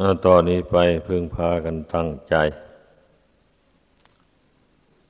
[0.00, 2.34] อาตอนนี้ไปพึงพากันตั้งใจ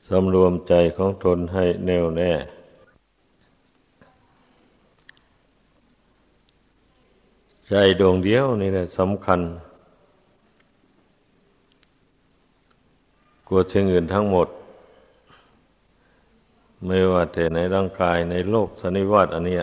[0.08, 2.32] สำรวมใจของตนให้แน่วแน่
[7.68, 9.40] ใจดวงเดียวนี่แหละสำคัญ
[13.48, 14.48] กว่าเชิงอื่นทั้งหมด
[16.86, 19.62] ไม่ว่าแต่ในร่างกายในโลกสันนิวาตอันเนี้ย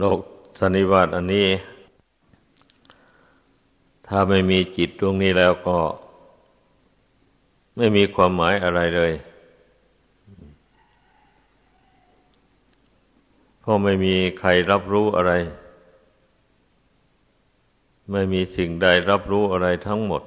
[0.00, 0.20] โลก
[0.62, 1.48] สันนิวาตอันนี้
[4.06, 5.78] ถ้าไม่มีจิตดวงนี้แล้วก็
[7.76, 9.12] ไม่มีความหมายอะไรเลย
[13.60, 15.32] เพราะไม่มีใครรับรู้อะไร
[18.12, 20.22] ไม่มีสิ่งใดรับรู้อะไรทั้งหมด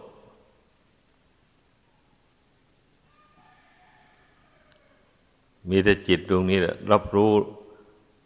[5.70, 7.32] มีแต่จิตดวงนี้แหละรับรู้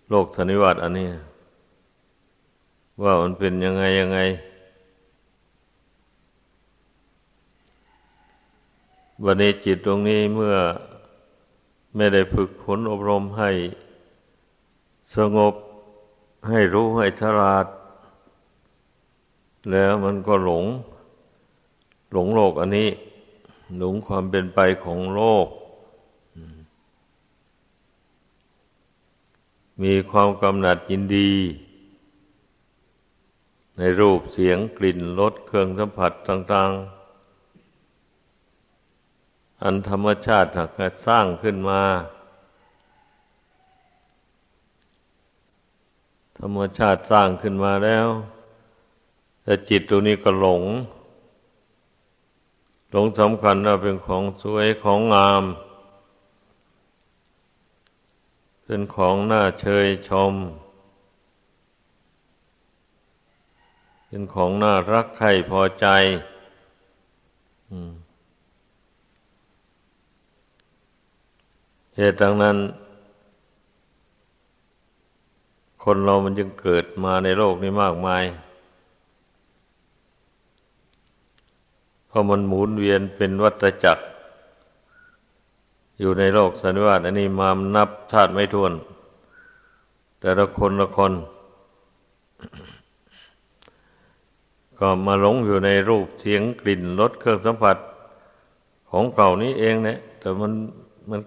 [0.09, 1.08] โลกธนิวัตอันนี้
[3.03, 4.20] ว่ามันเป็นยังไงยังไง
[9.23, 10.56] วันนี้จิตตรงนี้เมื่อ
[11.95, 13.50] ไม่ได้ฝึกฝนอบรมให้
[15.16, 15.54] สงบ
[16.50, 17.66] ให้รู้ให้ทราด
[19.72, 20.66] แล้วมันก็หลง
[22.11, 22.89] หลงโลกอันนี้
[23.78, 25.48] หลงความเป็นไปของโลก
[29.84, 31.32] มีความกำหนัดยินดี
[33.78, 36.97] ในรูปเสียงกลิ่นรสเครื่องสัมผัสต่าง ๆ
[39.64, 40.72] อันธรรมชาติหาก
[41.08, 41.81] สร้างขึ้นมา
[46.39, 48.08] ธรรมชาติสร้างขึ้นมาแล้ว
[49.44, 50.64] แต่จิตตัวนี้ก็หลง
[52.92, 55.44] หลงสำคัญว่าเป็นของสวยของงาม
[58.64, 60.33] เป็นของน่าเชยชม
[64.09, 65.87] เป็นของน่ารักใครพอใจ
[71.95, 72.58] เหตุดังนั้น
[75.83, 78.23] คนเรามันจึงเกิดมาในโลกนี้มากมาย
[82.08, 84.03] เพราะมันหมุนเวียนเป็นวัฏจักร
[85.99, 88.73] อยู่ในโลกสันนิวาตอันนี้มามนับชาติไม่ท้วน
[90.20, 91.14] แต่ละคนละคน
[94.80, 97.77] ก็มาหลงอยู่ในรูปเสียงกลิ่นรสเครื่องสัมผัส
[98.89, 100.52] ของเก่านี้เองเนี่ย แต่มัน
[101.10, 101.21] มัน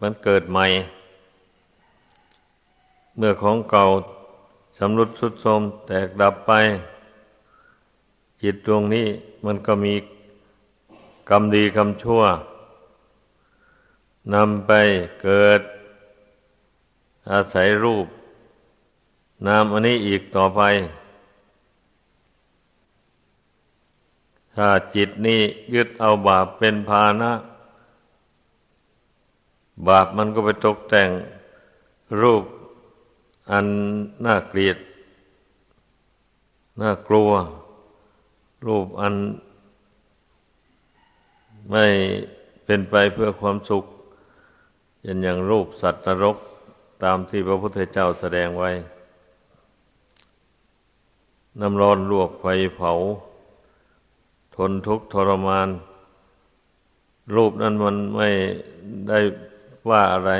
[0.00, 0.66] มันเกิดใหม่
[3.16, 3.84] เมื่อของเก่า
[4.78, 6.52] สำรุดสุดโทมแตกดับไป
[8.42, 9.06] จิตดวงนี้
[9.44, 9.94] มันก็มี
[11.30, 12.22] กรรมดีกรรมชั่ว
[14.34, 14.72] นำไป
[15.22, 15.60] เกิด
[17.30, 18.06] อาศัยรูป
[19.46, 20.60] นามอันนี้อีกต่อไป
[24.56, 25.40] ถ้าจิตนี้
[25.74, 27.32] ยึดเอาบาปเป็นภาณะ
[29.88, 31.10] บาปมันก็ไปตกแต่ง
[32.22, 32.44] รูป
[33.50, 33.66] อัน
[34.24, 34.78] น่าเกลียด
[36.80, 37.30] น่ากลัว
[38.66, 39.14] รูปอัน
[41.70, 41.86] ไม่
[42.64, 43.84] เป็นไปเพื่อความสุข
[45.06, 46.36] ยันอย่างรูปสัตว์นรก
[47.02, 48.70] ตามที่พระพุทธเจ้าแสดงไว้
[51.60, 52.46] น้ำร้อนลวกไฟ
[52.76, 52.92] เผา
[54.70, 55.68] นทุกข์ทรมาน
[57.34, 58.28] รูปนั้นมันไม่
[59.08, 59.18] ได้
[59.88, 60.30] ว่าอะไร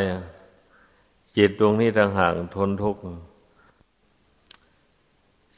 [1.37, 3.01] จิตดวงนี้ต่างหากทนทุกข์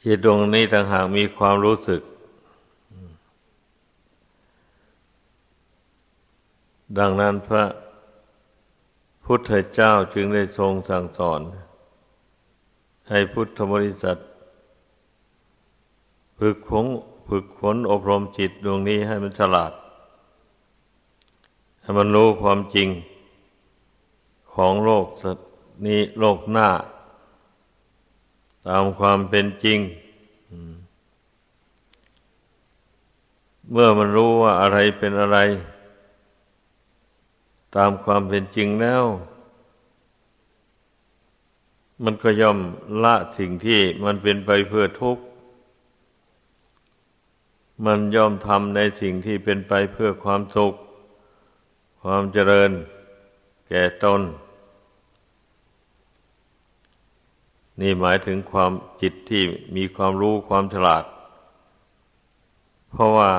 [0.03, 2.01] จิตดวงนี้ต่างหากมีความรู้สึก
[6.97, 7.65] ดังนั้นพระ
[9.25, 11.41] พุทธเจ้าจึงได้ทรงสั่งสอน
[13.09, 14.17] ให้พุทธบริษัท
[16.39, 16.85] ฝึกฝน
[17.27, 19.71] ฝึกฝนอบรมจิตดวงนี้ให้มันฉลาด
[21.81, 22.89] ให้มันรู้ความจริง
[24.53, 25.05] ของโลก
[25.85, 26.69] นี้โลกหน้า
[28.67, 29.79] ตามความเป็นจริง
[33.71, 35.37] เมื่อมันรู้ว่าอะไรเป็นอะไร
[37.75, 39.03] ตามความเป็นจริงแล้ว
[42.03, 42.59] มันก็ย่อม
[43.03, 45.23] ละสิ่งที่มันเป็นไปเพื่อทุกข์
[47.85, 50.73] มันย่อมทำในสิ่งที่เป็นไปเพื่อความสุข
[52.01, 52.71] ความเจริญ
[53.69, 54.21] แก่ตน
[57.81, 58.71] นี่หมายถึงความ
[59.01, 59.43] จิตที่
[59.75, 61.03] มีความรู้ความฉลาด
[62.91, 63.31] เพราะว่า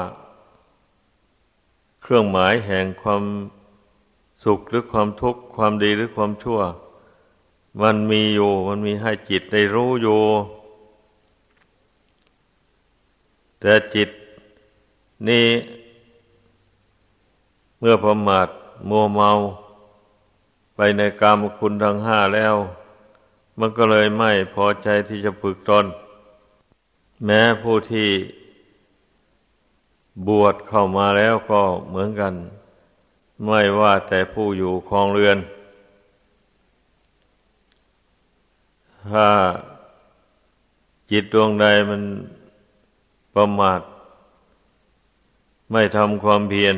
[2.02, 3.22] เครื่องหมายแห่งความ
[4.44, 6.60] สุขหรือความทุกข์ความดีหรือความชั่ว
[7.82, 10.20] มันมีอยู่ มันมีให้จิตได้รู้อยู่
[13.60, 14.08] แต่จิต
[15.28, 15.48] นี้
[17.78, 18.48] เมื่อประมาท
[18.88, 19.30] มัวเมา
[20.76, 22.54] ไปในกามคุณทั้งห้าแล้ว
[23.58, 25.86] มันก็เลยไม่พอใจที่จะฝึกตน
[27.24, 28.10] แม้ผู้ที่
[30.26, 32.34] บวชเข้ามาแล้วก็เหมือนกัน
[33.44, 35.38] ไม่ว่าแต่ผู้อยู่คลองเรือน
[39.10, 39.28] ถ้า
[41.10, 42.02] จิตดวงใดมัน
[43.34, 43.80] ประมาท
[45.70, 46.76] ไม่ทำความเพียร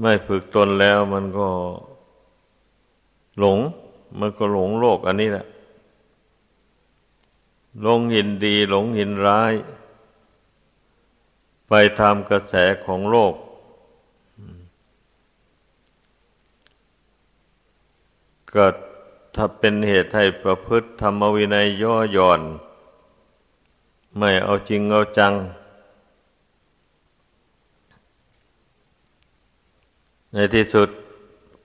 [0.00, 1.48] ไม่ฝึกตนแล้วมันก็
[3.38, 3.58] หลง
[4.18, 5.46] มันก็หลงโลกอันนี้แหละ
[7.82, 9.52] หลงหินดีหลงหินร้าย
[11.68, 12.54] ไปตามกระแส
[12.84, 13.34] ของโลก
[18.50, 18.74] เกิด
[19.34, 22.40] ถ้าเป็นเหตุให้ประพฤติธรรมวินัยย่อหย่อน
[24.18, 25.34] ไม่เอาจริงเอาจัง
[30.32, 30.88] ในที่สุด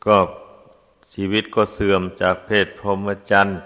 [0.06, 0.18] ก็
[1.14, 3.60] ชีวิตก็เสื่อมจากเพศพรหมจรรย์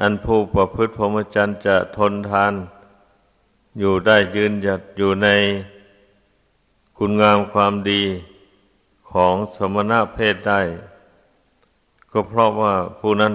[0.00, 2.52] อันผู้ประพฤติพรหมจรรย์จะทนทาน
[3.78, 5.28] อยู่ได้ยืนหยัดอยู่ใน
[6.96, 8.02] คุณงามความดี
[9.10, 10.60] ของสมณะเพศได้
[12.10, 13.34] ก็เพราะว่าผู้นั้น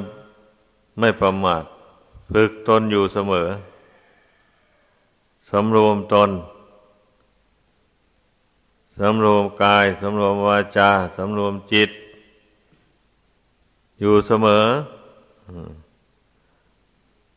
[1.00, 1.64] ไม่ประมาท
[2.32, 3.48] ฝึกตนอยู่เสมอ
[5.50, 6.30] สำรวมตน
[9.00, 11.90] สำรวมกาย สำรวมวาจา สำรวมจิต
[14.00, 14.66] อยู่เสมอ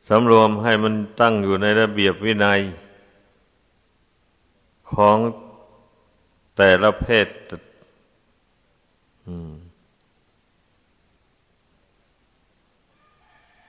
[0.08, 2.60] สำรวมให้มันตั้งอยู่ในระเบียบวินัย
[4.92, 5.16] ของ
[6.56, 7.28] แต่ละเพศ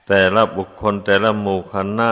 [0.08, 2.10] แต่ละบุคคลแต่ละหมู่คณะ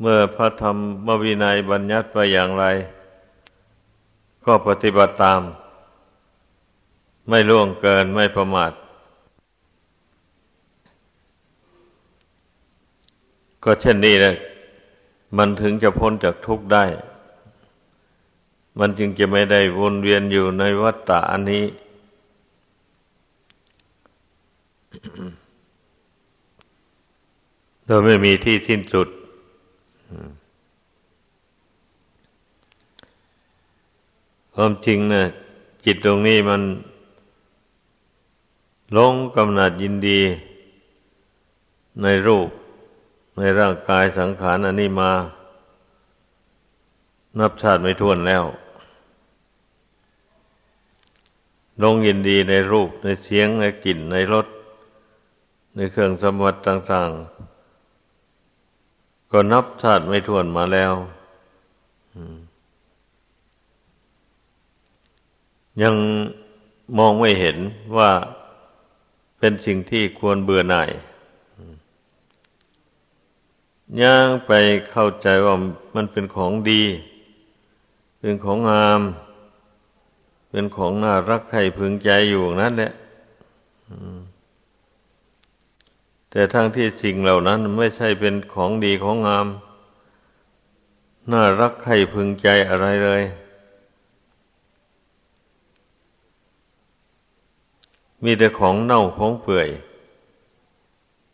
[0.00, 0.72] เมื่อพระธรร
[1.06, 2.64] มวินัยบัญญัติไปอย่างไร
[4.44, 5.40] ก็ปฏิบัติตาม
[7.28, 8.72] ไม่ล่วงเกินไม่ประมาท
[13.64, 14.34] ก็เช่นนี้แหละ
[15.36, 16.84] มันถึงจะพ้นจากทุกข์ได้
[18.78, 21.64] มันจึงจะไม่ได้วนเวียนอยู่ในวัฏฏะอันนี้
[27.86, 29.08] โดยไม่มีที่สิ้นสุด
[34.54, 35.24] ความจริงนะ
[35.84, 36.62] จิตตรงนี้มัน
[38.96, 40.20] ลงกำหนัดยินดี
[42.02, 42.48] ในรูป
[43.38, 45.12] ในร่างกายสังขารอันนี้มา
[47.38, 48.44] นับชาติไม่ท้วนแล้ว
[51.82, 54.46] ลงยินดีในรูปในเสียงในกลิ่นในรส
[55.74, 57.53] ในเครื่องสมบัติต่าง ๆ
[59.36, 60.92] ก็นับชาติไม่ถ้วนมาแล้ว
[65.82, 65.94] ยัง
[66.98, 67.56] มองไม่เห็น
[67.96, 68.10] ว่า
[69.38, 70.90] เป็นสิ่งที่ควรเบื่อหน่าย
[74.02, 74.52] ย่างไป
[74.90, 75.54] เข้าใจว่า
[75.94, 76.82] มันเป็นของดี
[78.20, 79.00] เป็นของงาม
[80.50, 82.92] เป็นของน่ารักใครพึงใจอยู่นั่นแหละ
[86.36, 89.46] แต่ทั้งที่สิ่งเหล่านั้นไม่ใช่เป็นของดีของงาม
[91.32, 93.22] น่ารักใครพึงใจอะไรเลย
[98.24, 99.68] มีแต่ของเน่าของเปื่อย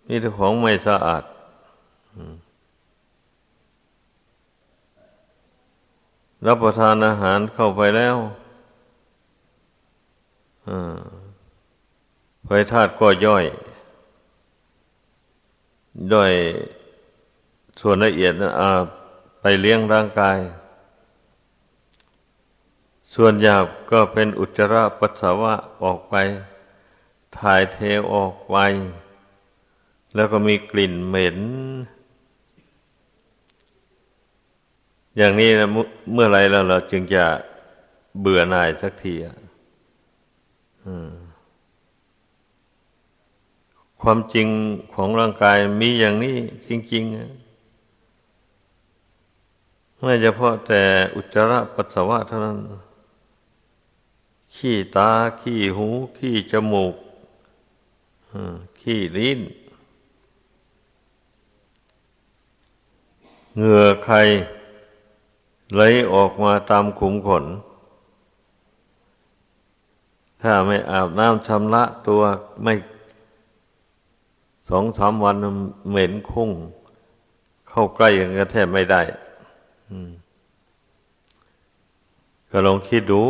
[0.08, 1.24] มีแต่ของไม่สะอาด
[6.46, 8.16] รับประทานอาหารเข้าไปแล้ว
[12.44, 13.46] ไฟธาตุก็ย่อย
[16.12, 16.32] ด้วย
[17.80, 18.52] ส่วนละเอียดนะ
[19.40, 20.38] ไปเลี้ยงร่างกาย
[23.14, 26.14] ส่วนหยาบก็เป็นอุจจาระปัสสาวะออกไป
[27.38, 27.78] ถ่ายเท
[28.12, 28.56] ออกไป
[30.14, 31.38] แล้วก็มีกลิ่นเหม็น
[35.16, 35.68] อย่างนี้นะ
[36.12, 37.24] เมื่อไรแล้วเราจึงจะ
[38.20, 39.36] เบื่อหน่ายสักทีอะ
[44.00, 44.48] ความจริง
[44.94, 46.36] ของร่างกายมีอย่างนี้
[46.68, 47.14] จริงๆ
[50.02, 50.82] ไม่เฉพาะแต่
[51.14, 52.58] อุจจาระปัสสาวะเท่านั้น
[54.54, 56.94] ขี้ตา ขี้หู ขี้จมูก
[58.80, 59.40] ขี้ลิ้น
[63.56, 64.16] เหงื่อใคร
[65.74, 67.44] ไหลออกมาตามขุมขน
[70.42, 72.22] ถ้าไม่อาบน้ำชำระตัว
[72.62, 72.74] ไม่
[74.70, 75.36] สองสามวัน
[75.90, 76.50] เหม็นคุ้ง
[77.68, 79.02] เข้าใกล้กันก็แทบไม่ได้
[82.50, 83.22] ก็ลองคิดดู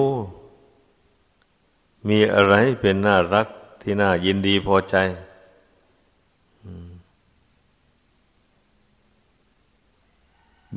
[2.09, 3.47] มีอะไรเป็นน่ารัก
[3.83, 4.97] ที่น่ายินดีพอใจ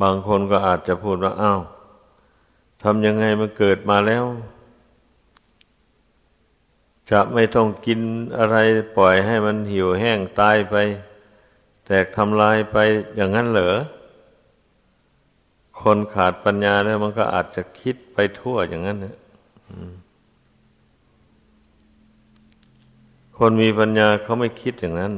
[0.01, 1.61] บางคนก็อาจจะพูดว่าอ้าว
[2.83, 4.23] ทำยังไงมันเกิดมาแล้ว
[7.11, 7.99] จะไม่ต้องกิน
[8.37, 8.57] อะไร
[8.97, 10.75] ปล่อยให้มันหิวแห้งตายไป
[11.85, 12.77] แตกทำลายไป
[13.15, 13.75] อย่างนั้นเหรอ
[15.81, 19.17] คนขาดปัญญาแล้วมันก็อาจจะคิดไปทั่วอย่างนั้นนะ
[23.37, 25.13] คนมีปัญญาเขาไม่คิดอย่างนั้น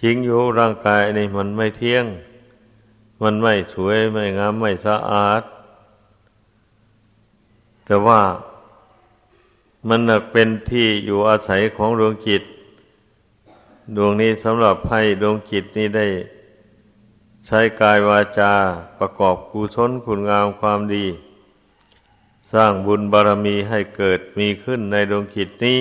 [0.00, 2.04] จริงอยู่ร่างกายนี่มันไม่เที่ยง
[3.22, 5.42] มันไม่สวยไม่งามไม่สะอาด
[7.84, 8.20] แต่ว่า
[9.88, 10.00] มัน
[10.32, 12.42] เป็นที่อยู่อาศัยของดวงจิต
[13.96, 16.06] ดวงนี้สำหรับให้ดวงจิตนี้ได้
[17.46, 18.52] ใช้กายวาจา
[18.98, 21.06] ประกอบกุศลคุณงามความดี
[22.52, 25.80] สร้างบุญบารมีให้เกิดมีขึ้นในดวงจิตนี้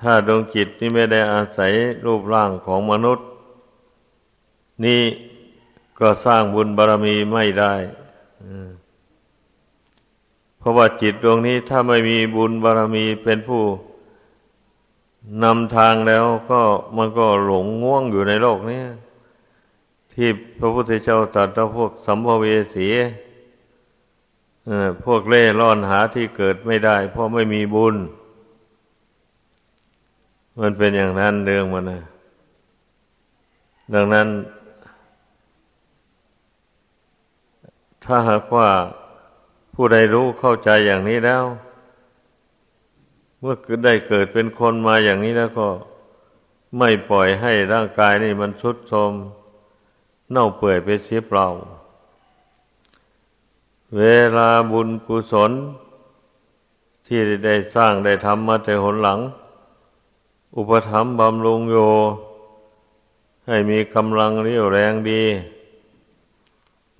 [0.00, 1.72] ถ้าดวงจิตนี้ไม่ได้อาศัย
[2.04, 3.26] รูปร่างของมนุษย์
[4.84, 5.02] นี่
[5.98, 7.74] ก็สร้างบุญบารมีไม่ได้
[10.58, 13.62] เพราะว่าจิตดวงนี้ถ้าไม่มีบุญบารมีเป็นผู้
[15.42, 16.60] นำทางแล้วก็
[16.96, 18.82] มันก็หลงง่วงอยู่ในโลกนี้
[20.12, 22.88] ที่พระพุทธเจ้าตรัสว่าพวกสัมภเวสี
[25.04, 27.96] พวกเล่ร่อนหาที่เกิดไม่ได้ เพราะไม่มีบุญ
[30.60, 32.02] มันเป็นอย่างนั้นเรื่องมันนะ
[33.94, 34.26] ดังนั้น
[38.04, 38.68] ถ้าหากว่า
[39.80, 41.44] ผู้ใดรู้เข้าใจอย่างนี้แล้ว
[43.40, 43.54] เมื่อ
[43.84, 45.68] ได้เกิดเป็นคนมาอย่างนี้แล้วก็
[46.78, 49.12] ไม่ปล่อยให้ร่างกายนี่มันทุดโทม
[50.30, 51.46] เน่าเปื่อยไปเสียเปล่า
[53.96, 54.02] เว
[54.36, 55.52] ลาบุญกุศล
[57.06, 59.18] ที่ได้สร้างได้ทำมาแต่หนหลัง
[60.56, 61.76] อุปถัมภ์บำรุงโย
[63.46, 65.22] ให้มีกำลังเรี่ยวแรงดี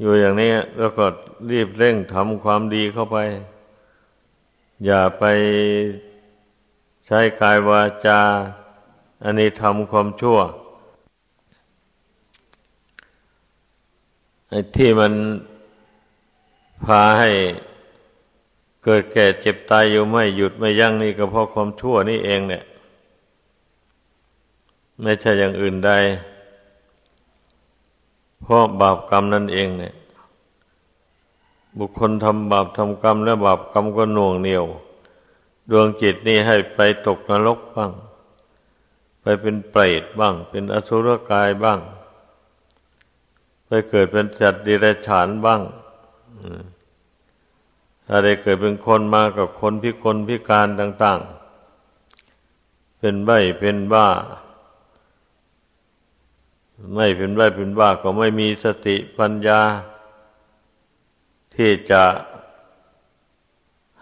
[0.00, 1.05] อยู่อย่างนี้แล้วก็
[1.50, 3.19] รีบเร่งทำความดีเข้าไป
[4.85, 5.25] อย่าไป
[7.07, 8.21] ใช้กายวาจา
[9.23, 10.38] อันนี้ทำความชั่ว
[14.49, 15.12] ไอ้ที่มัน
[16.85, 17.31] พาให้
[18.85, 22.64] เกิดแก่เจ็บตายอยู่ไม่หยุดไม่ยั้งนี่ก็เพราะความชั่วนี่เองเนี่ย
[25.02, 25.90] ไม่ใช่อย่างอื่นใด
[28.42, 29.95] เพราะบาปกรรมนั่นเองเนี่ย
[31.78, 34.64] บุคคลทำบาปทำกรรม และบาปกรรมก็หน่วงเหนียว
[35.71, 37.92] ดวงจิตนี่ให้ไปตกนรกบ้าง
[39.23, 41.80] ไปเป็นเปรตบ้าง เป็นอสุรกายบ้าง
[43.66, 45.61] ไปเกิดเป็นสัตว์ดิเรกชันบ้าง
[48.07, 51.21] ถ้าได้เกิดเป็นคนมากับคนพิกลพิการต่าง
[52.14, 54.07] ๆ เป็นใบเป็นบ้า
[56.95, 59.61] ไม่เป็นไรเป็นบ้าก็ไม่มีสติปัญญา
[61.55, 62.05] ที่จะ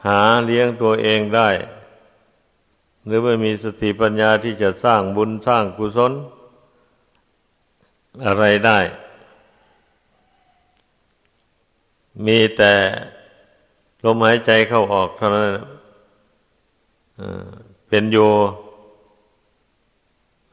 [0.05, 1.49] หาเลี้ยงตัวเองได้
[3.05, 6.13] หรือไม่มีสติปัญญาที่จะสร้างบุญสร้างกุศล
[8.27, 8.79] อะไรได้
[12.27, 12.75] มีแต่
[14.05, 15.51] ลมหายใจเข้าออกเท่านั้น
[17.89, 18.19] เป็นโย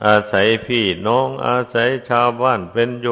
[0.05, 3.07] อาศัยพี่น้องอาศัยชาวบ้านเป็นโย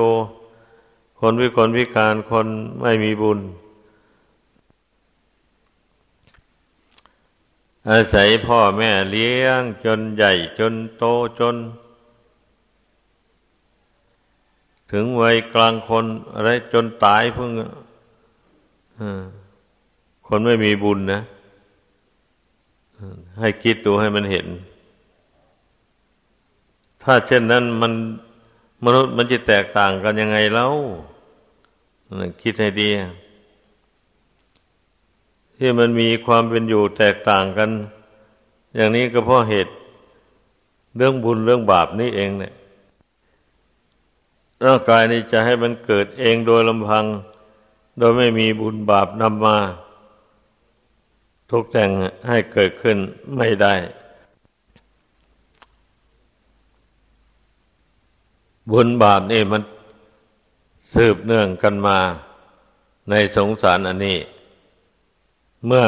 [1.20, 2.48] คนวิกลวิการคน
[2.82, 3.40] ไม่มีบุญ
[7.90, 11.04] อาศัยพ่อแม่เลี้ยงจนใหญ่จนโต
[11.40, 11.56] จน
[14.92, 17.52] ถึงวัยกลางคนอะไรจนตายเพิ่ง
[20.28, 21.22] คนไม่มีบุญนะ
[23.40, 24.48] ให้คิดดูให้มันเห็น
[27.04, 27.94] ถ้าเช่นนั้นมัน
[28.84, 30.74] มนุษย์มันจะแตกต่างกันยังไงแล้ว
[32.42, 32.90] คิดให้ดี
[35.58, 37.70] ที่มันมีความเป็นอยู่แตกต่างกัน
[38.76, 39.74] อย่างนี้ก็เพราะเหตุ
[40.96, 42.54] เรื่องบุญเรื่องบาปนี่เองเนี่ย
[44.66, 47.06] ร่างกายนี้จะให้มันเกิดเองโดยลำพัง
[47.98, 49.58] โดยไม่มีบุญบาปนำมา
[51.50, 51.90] ทุกแต่ง
[52.28, 52.98] ให้เกิดขึ้น
[53.38, 53.74] ไม่ได้
[58.70, 59.62] บุญบาปนี่มัน
[60.94, 61.98] สืบเนื่องกันมา
[63.10, 64.18] ในสงสารอันนี้
[65.66, 65.84] เมื่อ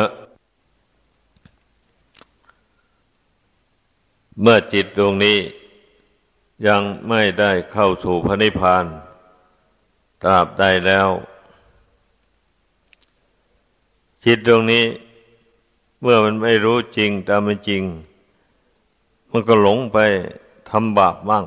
[4.42, 5.38] เมื่อจิตดวงนี้
[6.68, 8.86] ยังไม่ได้เข้าสู่พระนิพพาน
[10.24, 11.10] ตราบใดแล้ว
[14.24, 14.86] จิตดวงนี้
[16.02, 17.84] เมื่อมันไม่รู้จริงตามเป็นจริง
[19.32, 19.98] มันก็หลงไป
[20.70, 21.46] ทำบาปบ้าง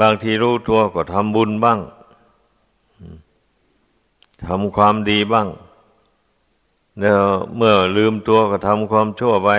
[0.00, 1.78] บางทีรู้ตัวก็ทำบุญบ้าง
[4.44, 5.48] ทำความดีบ้าง
[7.00, 7.22] แล้ว
[7.56, 9.50] เมื่อลืมตัวก็ทำความชั่วไป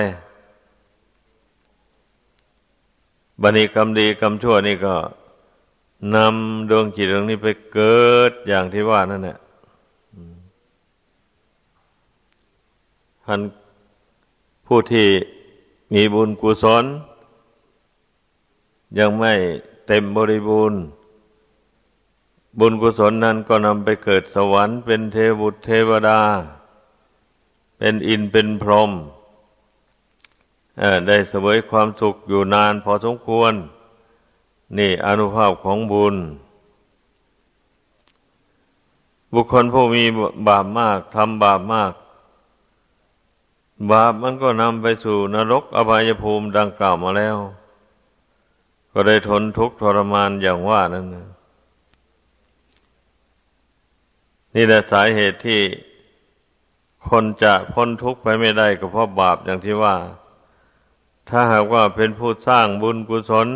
[3.41, 4.95] บันิกรรมดีกรรมชั่วนี่ก็
[6.15, 9.37] นำดวงจิตดวงนี้ไปเกิดอย่างที่ว่านั่นแหละ
[13.25, 13.41] ท่าน
[14.67, 15.07] ผู้ที่
[15.93, 16.85] มีบุญกุศล
[18.99, 19.33] ยังไม่
[19.91, 20.81] เต็มบริบูรณ์
[22.59, 26.21] บุญกุศลนั้นก็นำไปเกิดสวรรค์ เป็นเทวุตเทวดา
[27.77, 28.91] เป็นอินเป็นพรหม
[31.07, 33.53] ได้เสวยความสุขอยู่นานพอสมควร
[34.77, 36.15] นี่อนุภาพของบุญ
[39.33, 40.03] บุคคลผู้มี
[40.47, 41.93] บาปมากทำบาปมาก
[43.91, 47.37] บาปมันก็นำไปสู่นรกอบายภูมิดังกล่าวมาแล้ว
[48.93, 51.27] ก็ได้ทนทุกข์ทรมานอย่างว่านั่นนะ
[54.55, 55.61] นี่แหละสาเหตุที่
[57.09, 59.95] คนจะพ้นทุกข์ไปไม่ได้ก็เพราะบาปอย่างที่ว่า
[61.29, 63.47] ถ้าหากว่าเป็นผู้สร้างบุญกุศล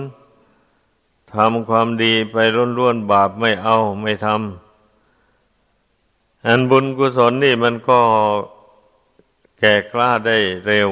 [1.33, 2.37] ทำความดีไป
[2.77, 7.99] ล้วนๆบาปไม่เอาไม่ทำอันบุญกุศลนี่มันก็
[9.59, 10.91] แก่กล้าได้เร็ว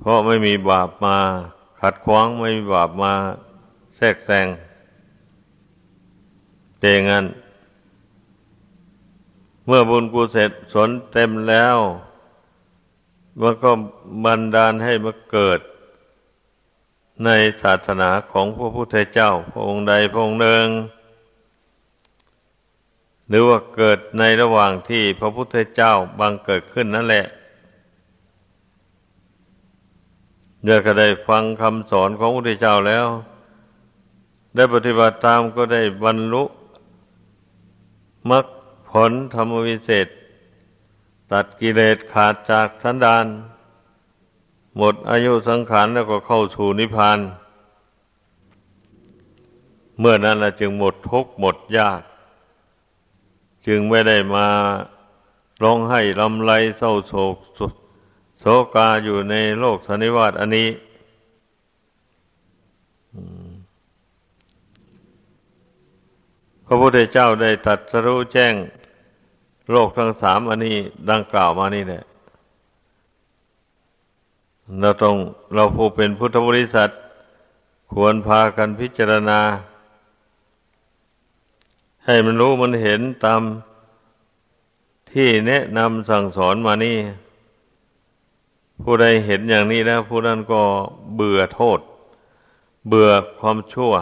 [0.00, 1.18] เพราะไม่มีบาปมา
[1.88, 3.12] ขัดขวางไม่บาปมา
[3.96, 4.48] แทรกแซง
[6.80, 7.24] เจงัน
[9.66, 10.22] เมื่อบุญกุ
[10.74, 11.76] ศลเต็มแล้ว
[13.40, 13.70] มันก็
[14.24, 15.60] บันดาลให้มาเกิด
[17.24, 17.30] ใน
[17.62, 20.66] ศาสนาของพระพุทธเจ้า พระองค์ใดพระองค์หนึ่ง
[23.28, 27.26] หรือว่าเกิดในระหว่างที่พระพุทธเจ้าบังเกิดขึ้นนั่นแหละ
[30.66, 33.06] เดี๋ยวก็ได้ฟังคำสอนของพระพุทธเจ้าแล้ว
[34.54, 36.44] ได้ปฏิบัติตามก็ได้บรรลุ
[38.30, 38.46] มรรค
[38.90, 40.06] ผลธรรมวิเศษ
[41.32, 43.26] ตัดกิเลสขาดจากสันดาน
[44.76, 47.18] หมดอายุสังขารแล้วก็เข้าสู่นิพพาน
[49.98, 52.02] เมื่อนั้นละจึงหมดทุกข์หมดยาก
[53.66, 54.46] จึงไม่ได้มา
[55.62, 57.36] ร้องไห้ลำไรเศร้าโศก
[58.74, 60.68] กาอยู่ในโลกสนนิวาตอันนี้
[66.66, 68.54] พระพุทธเจ้าได้ตัดสรู้แจ้ง
[69.70, 70.76] โลกทั้งสามอันนี้
[71.10, 72.02] ดังกล่าวมานี่แหละ
[74.80, 75.16] เราต้อง
[75.54, 76.90] เราผู้เป็นพุทธบริษัท
[77.92, 79.40] ควรพากันพิจารณา
[82.04, 83.42] ให้มันรู้มันเห็นตาม
[85.12, 86.96] ที่แนะนำสั่งสอนมานี่
[88.82, 90.62] ผู้ใดเห็นอย่างนี้แล้ว ผู้นั้นก็
[91.14, 91.80] เบื่อโทษ
[92.88, 93.92] เบื่อความชั่ว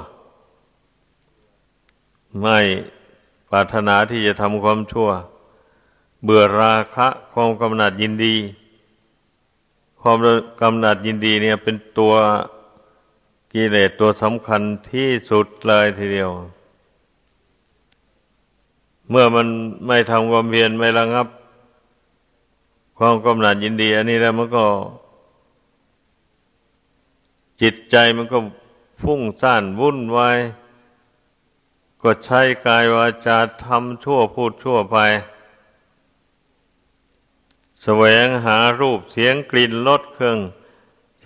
[2.41, 2.59] ไม่
[3.51, 5.09] ปรารถนาที่จะทำความชั่ว
[6.25, 8.37] เบื่อราคะความกำหนัดยินดี
[10.01, 10.17] ความ
[10.61, 12.15] กำหนัดยินดีเนี่ยเป็นตัว
[13.53, 16.31] กิเลสตัวสำคัญที่สุดเลยทีเดียว
[19.11, 19.47] เมื่อมัน
[19.87, 21.27] ไม่ทำความเพียรไม่ระงับ
[22.99, 24.67] ความกำหนัดยินดีอันนี้แล้วมันก็
[27.63, 28.39] จิตใจมันก็
[29.03, 30.39] ฟุ้งซ่านวุ่นวาย
[32.03, 34.97] ก็ใช้กายวาจาทำชั่วพูดชั่วไป
[37.83, 40.39] แสวงหารูปเสียงกลิ่นรสเครื่อง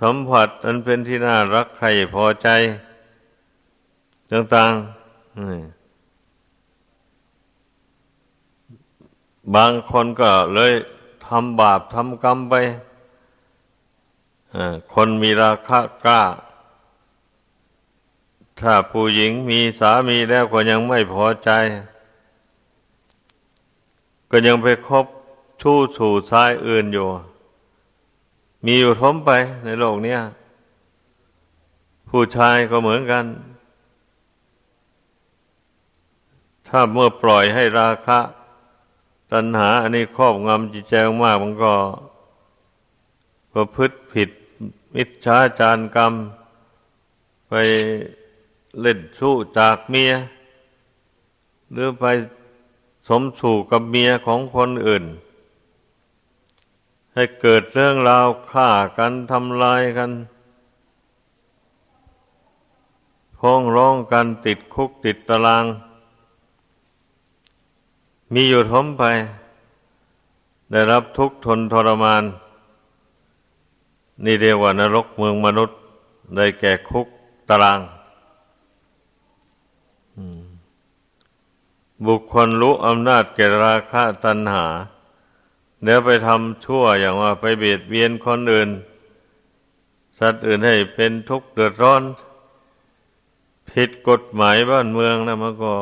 [0.01, 2.49] สัมผัสอันเป็นที่น่ารักใครพอใจ
[4.31, 4.79] ต่างๆ
[9.55, 10.73] บางคนก็เลย
[11.29, 12.55] ทำบาปทำกรรมไป
[14.95, 16.23] คนมีราคะกล้า
[18.61, 21.51] ถ้าผู้หญิงมีสามีแล้วก็ยังไม่พอใจ
[24.31, 25.07] ก็ยังไปคบ
[25.61, 27.09] ชู้สู่ชายอื่นอยู่
[28.65, 29.31] มีอยู่ทมไป
[29.65, 30.21] ในโลกเนี้ย
[32.09, 33.25] ผู้ชายก็เหมือนกัน
[36.69, 38.19] ถ้าเมื่อปล่อยให้ราคะ
[39.33, 41.73] ตัณหา อันนี้ครอบงำจิตใจมากมันก็
[43.53, 44.31] ประพฤติผิด
[44.95, 46.13] มิจฉาจารกรรม
[47.49, 47.55] ไป
[48.81, 50.13] เล่นสู้จากเมีย
[51.73, 52.05] หรือไป
[53.09, 55.05] สมสู่กับเมียของคนอื่น
[57.15, 60.11] ให้เกิดเรื่องราวฆ่ากันทำลายกัน
[63.39, 65.65] พ้องร้องกันติดคุกติดตาราง
[68.33, 69.05] มีอยู่ทมไป
[70.71, 72.25] ได้รับทุกข์ทนทรมาน
[74.25, 75.79] นี่เรียกว่านรกเมืองมนุษย์
[76.37, 77.07] ได้แก่คุก
[77.49, 77.81] ตาราง
[82.07, 84.67] บุคคลรู้อำนาจแก่ราคะตัณหา
[85.83, 88.69] เดี๋ยวไปทำชั่วอย่างว่าไปเบียดเบียนคนอื่น
[90.19, 92.03] สัตว์อื่นให้เป็นทุกข์เดือดร้อน
[93.71, 95.73] ผิดกฎหมายบ้านเมืองนะมันก็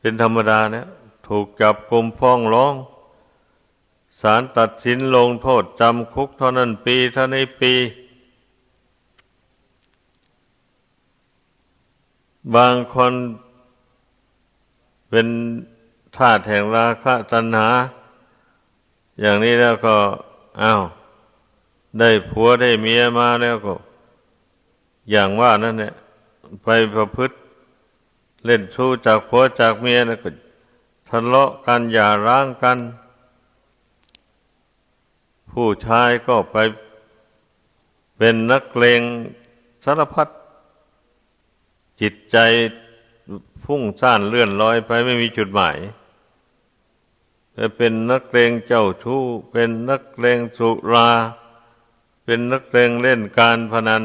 [0.00, 0.86] เป็นธรรมดาเนี่ย
[1.30, 2.74] ถูกจับกลุมฟ้องร้อง
[4.20, 7.72] ศาลตัดสินลงโทษจำคุกเท่านั้นปีเท่านี้ปี
[12.54, 13.12] บางคน
[15.10, 15.26] เป็น
[16.16, 17.68] ทาสแห่งราคะตัณหา
[19.20, 19.96] อย่างนี้แล้วก็
[20.62, 20.82] อ้าว
[21.98, 23.74] ได้ผัวได้เมียมาแล้วก็
[25.10, 25.94] อย่างว่านั่นเนี่ย
[26.64, 27.34] ไปประพฤติ
[28.44, 30.30] เล่นชู้จากผัวจากเมียแล้วก็
[31.10, 32.78] ทะเลาะกันอย่าร้างกัน
[35.50, 36.56] ผู้ชายก็ไป
[38.16, 39.00] เป็นนักเลง
[39.84, 40.28] สารพัด
[42.00, 42.36] จิตใจ
[43.64, 45.76] พุ่งซ่านเลื่อนลอยไปไม่มีจุดหมาย
[47.56, 51.08] จะเป็นนักเลงเจ้าชู้ เป็นนักเลงสุรา
[52.24, 54.02] เป็นนักเลงเล่นการพนัน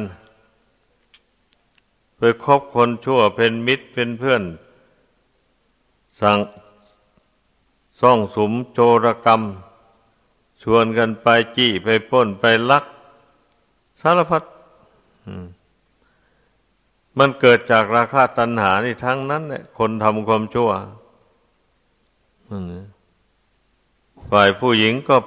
[2.17, 4.43] ไปคบคนชั่วเป็นมิตรเป็นเพื่อน
[6.19, 6.37] สั่ง
[7.99, 9.41] ซ่องสมโจรกรรม
[10.61, 11.27] ชวนกันไป
[11.57, 12.85] จี้ไปป้นไปลัก
[14.01, 14.43] สารพัด
[17.17, 20.69] มันเกิดจากราคาตัณหานี่ทั้งนั้นเนี่ยคนทำความชั่ว
[24.29, 25.17] ฝ่ายผู้หญิงก็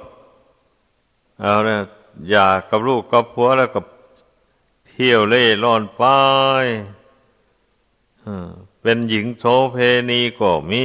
[1.41, 1.81] เอาเนี่ย
[2.29, 3.79] อยากกับลูกกับผัวแล้วก็
[4.87, 6.01] เที่ยวเล่ร่อนไป
[8.81, 9.77] เป็นหญิงโสเพ
[10.09, 10.83] ณีก็มี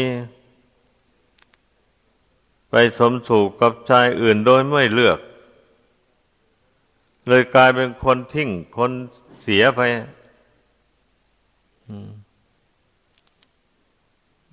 [2.77, 5.19] ไปสมสู่กับชายอื่นโดยไม่เลือก
[7.29, 8.91] เลยกลายเป็นคนทิ้งคน
[9.43, 9.81] เสียไป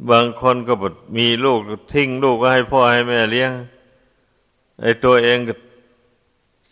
[0.09, 0.83] บางคนก็บ
[1.17, 1.59] มีลูก
[1.93, 3.51] ทิ้งลูกก็ให้พ่อให้แม่เลี้ยง
[4.81, 5.53] ไอ้ตัวเองก็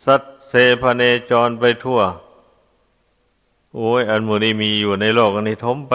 [0.04, 2.00] สัดเซพเนจรไปทั่ว
[3.74, 5.94] โอ้ย อันมูนี้มีอยู่ในโลกอันนี้ทมไป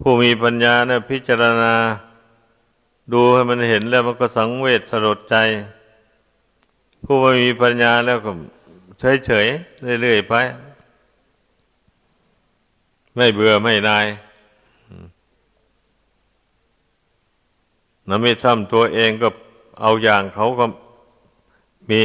[0.00, 1.74] ผู้มีปัญญาเนะี่ยพิจารณา
[3.12, 5.36] ดูให้มันเห็นแล้วมันก็สังเวชสลดใจ
[7.04, 8.30] ผู้ไม่มีปัญญาแล้วก็
[9.26, 10.34] เฉยๆเรื่อยๆไป
[13.16, 14.06] ไม่เบื่อไม่นาย
[18.08, 19.28] นไม่ทำตัวเองก็
[19.80, 20.64] เอาอย่างเขาก็
[21.90, 22.02] มี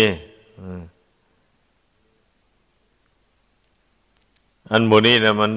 [4.71, 5.51] อันโมนี้นะมัน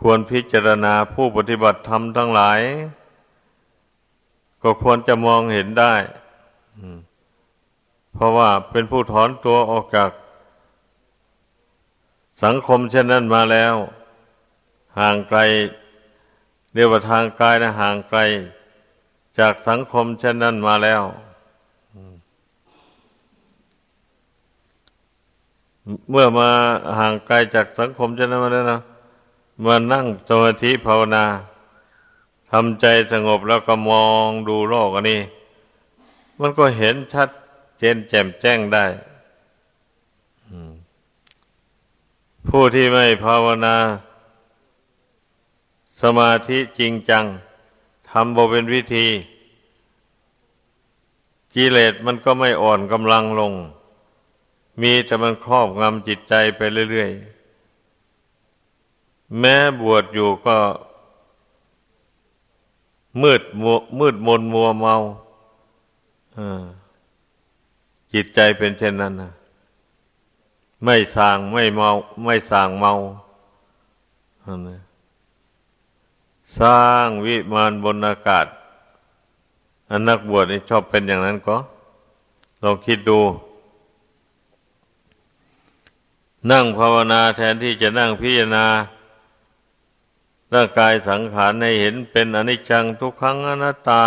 [0.00, 2.60] ควรพิจารณาผู้ปฏิบัติธรรมทั้งหลาย
[4.62, 5.94] ก็ควรจะมองเห็นได้
[8.14, 10.10] เพราะว่าเป็นผู้ถอนตัวออกจาก
[12.44, 13.74] สังคมเช่นนั้นมาแล้ว
[14.98, 15.38] ห่างไกล
[16.74, 18.20] เรียกว่าทางกายนะห่างไกล
[19.38, 21.02] จากสังคมเช่นนั้นมาแล้ว
[26.10, 26.50] เมื่อมา
[26.98, 28.80] ห่างไกลจากสังคมเช่นนั้นมาแล้วนะ
[29.64, 31.24] มานั่งสมาธิภาวนา
[32.52, 35.20] ทำใจสงบแล้วก็มองดูโลกอันนี้
[36.40, 37.28] มันก็เห็นชัด
[37.78, 38.86] เจนแจ่มแจ้งได้
[42.48, 43.76] ผู้ที่ไม่ภาวนา
[46.02, 47.24] สมาธิจริงจัง
[48.10, 49.06] ทำบ่เป็นวิธี
[51.54, 53.52] กิเลสมันก็ไม่อ่อนกำลังลง
[54.80, 60.56] มีแต่มันครอบงำจิตใจไปเรื่อยๆ แม้บวชอยู่ก็
[63.22, 64.94] มืดมัวมืดมนมัวเมา
[68.12, 69.32] จิตใจเป็นเช่นนั้นนะ
[70.84, 71.90] ไม่สางไม่เมา
[72.24, 72.92] ไม่สางเมา
[76.58, 78.46] สร้างวิมานบนอากาศ
[79.90, 81.56] อันนักบวชนี่ชอบเป็นอย่างนั้นก็
[82.62, 83.20] ลองคิดดู
[86.50, 88.66] นั่งภาวนาแทนที่จะนั่งพิจารณา
[90.54, 94.02] ร่างกายสังขารให้เห็นเป็นอนิจจังทุกขังอนัตตา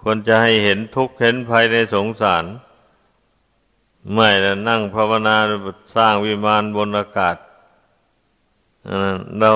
[0.00, 2.44] ควรจะให้เห็นทุกข์เห็นภัยในสงสาร
[4.14, 5.36] ไม่แล้วนั่งภาวนา
[5.94, 7.36] สร้างวิมานบนอากาศ
[9.40, 9.52] เรา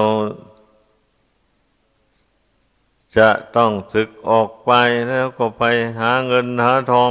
[3.17, 4.73] จะต้องศึกออกไป
[5.09, 5.63] แล้วก็ไป
[5.99, 7.11] หาเงินหาทอง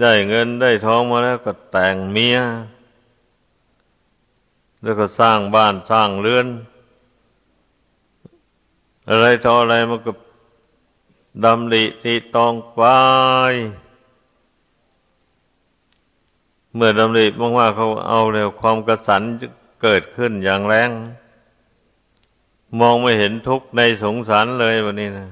[0.00, 2.38] ได้เงินได้ทองมาแล้วก็แต่งเมีย
[4.82, 6.46] แล้วก็สร้างบ้านสร้างเรือน
[9.08, 10.12] อะไรต่ออะไรมันก็
[11.44, 12.80] ดำริที่ตองไป
[16.74, 17.26] เมื่อดำริ
[17.58, 19.46] มากๆเขาเอาแล้วความกระสันจะ
[19.82, 20.90] เกิดขึ้นอย่างแรง
[22.78, 25.28] มองไม่เห็นทุกข์ในสงสารเลยวันนี้นะ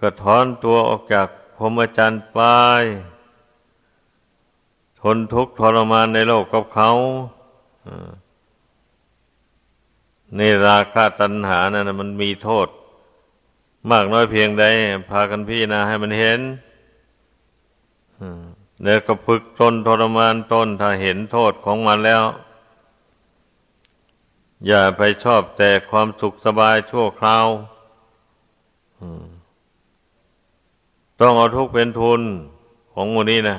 [0.00, 2.38] ก็ถอนตัวออกจากพรหมจรรย์ไป
[5.00, 6.90] ทนทุกข์ทรมานในโลกกับเขา
[10.36, 12.68] ในราคาตัณหานะั่นมันมีโทษ
[13.90, 14.64] มากน้อยเพียงใด
[15.10, 16.40] พากันพี่นาให้มันเห็น
[18.84, 22.22] แล้วก็ฝึกตนทรมานตนถ้าเห็นโทษของมันแล้ว
[24.66, 27.46] อย่าไปชอบแต่ความสุขสบายชั่วคราว
[31.20, 32.20] ต้องเอาทุกเป็นทุน
[32.92, 33.58] ของมูนี้นะ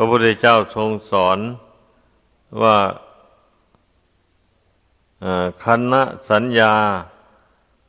[0.00, 1.38] ระพุทธเจ้าทรงสอน
[2.62, 2.76] ว่า
[5.62, 6.74] คันนะสัญญา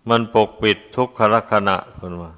[0.10, 2.32] มันปกปิดทุกขลักษณะคนว่า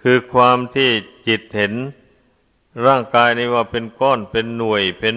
[0.00, 0.90] คือความที่
[1.28, 1.72] จิตเห็น
[2.86, 5.16] ร่างกายนี้ว่าเป็นก้อนเป็นหน่วยเป็น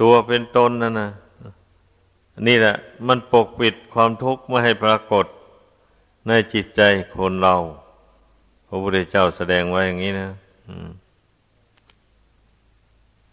[0.00, 1.10] ตัวเป็นตนนั่นนะ
[2.46, 5.26] นี่แหละ มันปกปิดความทุกข์ไม่ให้ปรากฏ
[6.26, 6.82] ในจิตใจ
[7.16, 7.56] คนเรา
[8.66, 10.28] พระพุทธเจ้าแสดงไว้อย่างนี้นะ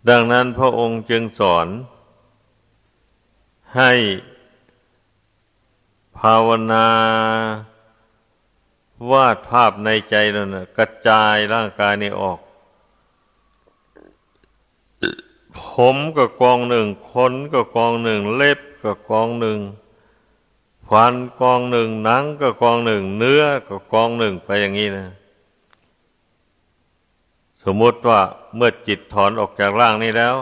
[0.08, 1.68] ดังนั้นพระองค์จึงสอน
[3.76, 3.92] ให้
[6.18, 6.88] ภาวนา
[9.12, 12.40] วาดภาพในใจเรานะกระจายร่างกายนี้ออก
[15.62, 19.60] ผมก็กองหนึ่งขนก็กองหนึ่ง เล็บก็กองหนึ่ง
[20.90, 25.08] ฟันกองหนึ่งหนังก็กองหนึ่ง เนื้อก็กองหนึ่งไปอย่างนี้นะ
[27.66, 28.20] สมมติว่า
[28.56, 30.36] เมื่อจิตถอนออกจากร่างนี้แล้ว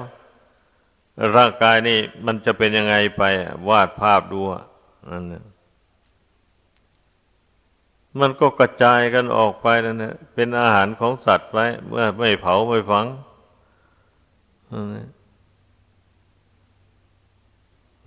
[1.36, 3.23] ร่างกายนี่มันจะเป็นยังไงไป
[3.69, 4.39] วาดภาพดู
[5.12, 5.25] นั่น
[8.19, 13.06] มันก็กระจายกันออกไปนั่นแหละเป็นอาหารของสัตว์ไว้ เมื่อไม่เผาไม่ฝัง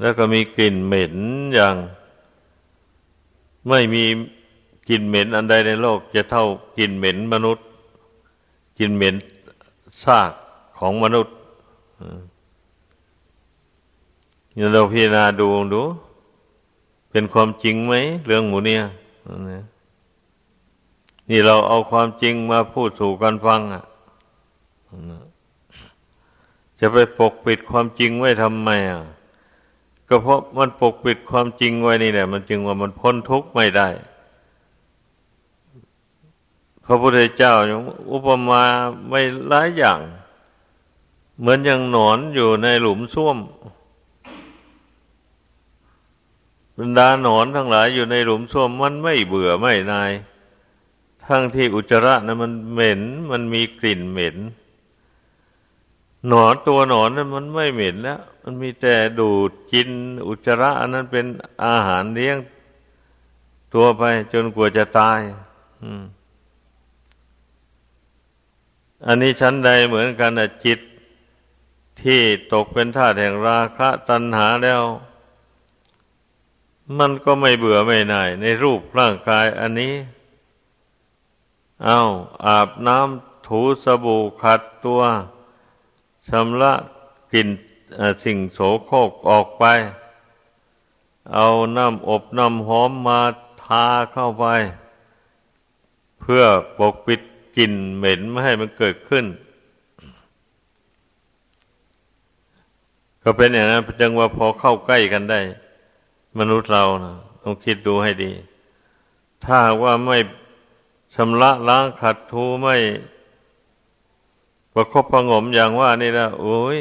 [0.00, 1.16] แล้วก็มีกลิ่นเหม็น
[1.54, 1.76] อย่าง
[3.68, 4.04] ไม่มี
[4.88, 6.44] กลิ่นเหม็นอันใดในโลก จะเท่า
[6.78, 7.66] กลิ่นเหม็นมนุษย์
[8.80, 9.16] กลิ่นเหม็น
[10.04, 10.32] ซาก
[10.78, 11.34] ของมนุษย์
[14.72, 15.82] เราพิจารณาดูดู
[17.10, 17.94] เป็นความจริงไหม
[18.26, 18.82] เรื่องหมูเนี่ย
[21.28, 23.84] นี่เราเอาความจริงมาพูดสู่กันฟังอะ
[26.78, 29.02] จะไปปกปิดความจริงไว้ทำไมอะ
[30.08, 33.88] ก็เพราะมันปกปิดความจริงไว้นี่แหละมันจึงว่ามันพ้นทุกข์ไม่ได้
[36.90, 37.55] ระพุทธเจ้า
[38.12, 38.62] อุปมา
[39.09, 40.00] ไม่หลายอย่าง
[41.40, 43.38] เหมือนอย่างหนอนอยู่ในหลุมส้วม
[46.79, 50.12] บรรดาหนอนทั้งหลายอยู่ในหลุมส้วมมันไม่เบื่อไม่นาย
[51.26, 53.00] ทั้งที่อุจจาระนะมันเหม็น
[53.31, 54.37] มันมีกลิ่นเหม็น
[56.29, 59.88] หนอนตัวหนอนนั้นมันไม่เหม็นแล้ว มันมีแต่ดูดกิน
[60.29, 61.26] อุจจาระอันนั้นเป็น
[61.64, 62.37] อาหารเลี้ยง
[63.74, 65.20] ตัวไปจนกว่าจะตาย
[65.83, 66.19] อั
[69.06, 70.32] อันนี้ชั้นใดเหมือนกัน
[70.64, 70.80] จิต
[72.02, 72.20] ที่
[72.52, 74.82] ตกเป็นท่าแห่งราคะตัณหาแล้ว
[76.98, 79.94] มันก็ไม่เบื่อไม่หน่าย ในรูปร่างกายอันนี้
[81.84, 82.00] เอา
[82.46, 85.02] อาบน้ำถูสบู่ขัดตัว
[86.28, 86.72] ชำระ
[87.32, 87.48] กลิ่น
[88.22, 89.64] สิ่งโสโครกออกไป
[91.34, 93.20] เอาน้ำอบน้ำหอมมา
[93.62, 94.44] ทาเข้าไป
[96.20, 96.44] เพื่อ
[96.78, 97.20] ปกปิด
[97.56, 99.24] กลิ่นเหม็นไม่ให้มันเกิดขึ้น
[103.22, 105.40] ก็เป็นอย่างนั้นจังว่าพอเข้าใกล้กันได้
[106.38, 108.30] มนุษย์เรานะต้องคิดดูให้ดี
[109.44, 110.18] ถ้าว่าไม่
[111.14, 112.76] ชำระล้างขัดทูไม่
[114.74, 116.78] ประคบประงมอย่างว่านี่นะโอ้ย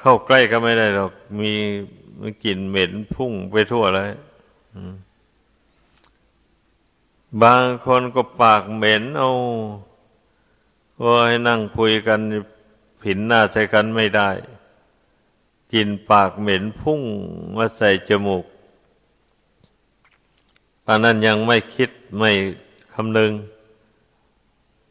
[0.00, 1.52] เข้าใกล้ก็ไม่ได้หรอก มี
[2.20, 4.10] มันกลิ่นเหม็นพุ่งไปทั่วเลย
[7.42, 9.30] บางคนก็ปากเหม็นเอา
[11.02, 12.20] ว่าให้นั่งคุยกัน
[13.02, 14.30] ผินหน้าใส่กันไม่ได้
[15.72, 17.00] กินปากเหม็นพุ่ง
[17.56, 18.44] มาใส่จมูก
[20.88, 22.30] อันนั้นยังไม่คิดไม่
[22.94, 23.32] คำนึง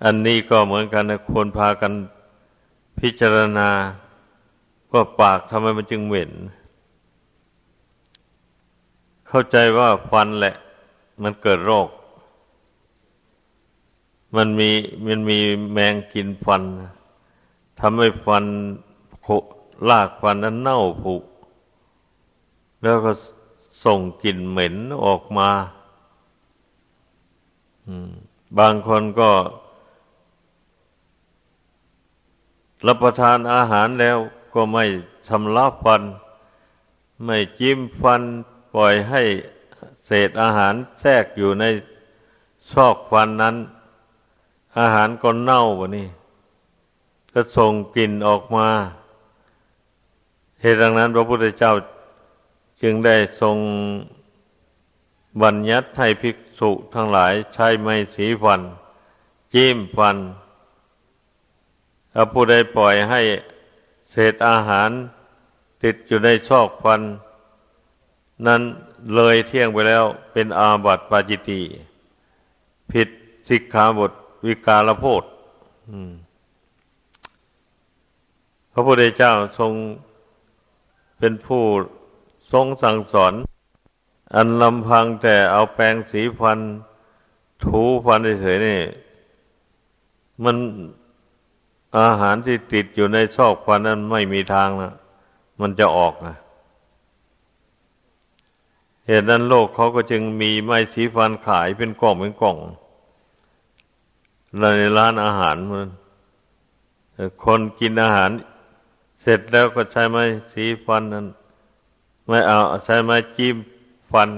[0.04, 1.94] อันนี้ก็เหมือนกันนะควรพากัน
[3.00, 3.70] พิจารณา
[4.92, 6.32] ว่าปากทำไมมันจึงเหม็น
[9.28, 10.56] เข้าใจว่าฟันแหละ
[11.24, 11.88] มันเกิดโรค
[14.36, 14.70] มันมี
[15.06, 15.40] มันมี
[15.72, 16.64] แมงกินฟัน
[17.80, 18.46] ทำให้ฟัน
[19.90, 21.16] ลากฟันนั้นเน่าผุ
[22.82, 23.12] แล้วก็
[23.84, 25.50] ส่งกลิ่นเหม็นออกมา
[28.58, 29.32] บางคนก็
[32.88, 34.18] รับประทานอาหารแล้ว
[34.54, 34.86] ก็ไม่
[35.28, 36.02] ชำระฟัน
[37.26, 38.22] ไม่จิ้มฟัน
[38.74, 39.22] ปล่อยให้
[40.06, 41.66] เศษอาหารแทรกอยู่ใน
[42.72, 43.56] ชอกฟันนั้น
[44.78, 46.08] อาหารก็เน่าบะนี่
[47.34, 48.68] ก็ส่งกลิ่นออกมา
[50.62, 51.74] เหตุดังนั้น พระพุทธเจ้า
[52.82, 53.58] จึงได้ทรง
[55.42, 58.62] บัญญัติให้ภิกษุทั้งหลายใช้ไม้สีฟัน
[59.54, 60.18] จิ้มฟัน
[62.14, 63.22] ถ้าผู้ใดปล่อยให้
[64.12, 64.90] เศษอาหาร
[65.84, 67.02] ติดอยู่ในชอกฟัน
[68.48, 68.62] นั้น
[69.16, 71.62] เลยเที่ยงไปแล้วเป็นอาบัติปาจิตี
[72.92, 73.10] ผิด
[73.50, 74.12] สิกขาบท
[74.46, 75.24] วิกาลโพธ
[78.72, 79.72] พระพุทธเจ้าทรง
[81.20, 81.64] เป็นผู้
[82.52, 83.34] ทรงสั่งสอน
[84.36, 86.60] อันลำพังแต่เอาแปรงสีฟัน
[87.64, 88.80] ถูฟันเฉยๆนี่
[90.44, 90.56] มัน
[91.98, 94.94] อาหารที่ติดอยู่ในซอกฟันนั้นไม่มีทางนะ
[95.62, 96.36] มันจะออกนะ
[99.08, 102.58] เหตุนั้นโลกเขาก็จึงมีไม้สีฟันขายเป็นกล่องเป็นกล่อง
[104.58, 104.64] ใน
[104.98, 105.90] ร้านอาหารมัน
[107.44, 108.32] คนกินอาหาร
[109.22, 111.28] เสร็จแล้วก็ใช้ไม้สีฟันนั้น
[112.28, 113.56] ไม่เอาใช้ไม้จิ้ม
[114.12, 114.30] ฟัน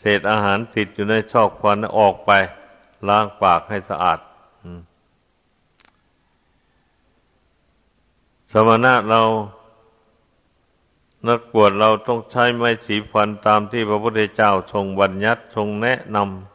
[0.00, 2.30] เศษอาหารติดอยู่ในชอกฟันออกไป
[3.08, 4.18] ล้างปากให้สะอาด
[4.62, 4.80] อืม
[8.52, 9.20] สมณะเรา
[11.26, 16.53] นักบวชเราต้องใช้ไม้สีฟันตามที่พระพุทธเจ้าทรงบัญญัติทรงแนะนำ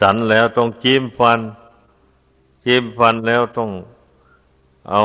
[0.00, 1.40] สันแล้วต้องจิ้มฟัน
[2.64, 3.70] จิ้มฟันแล้วต้อง
[4.90, 5.02] เอา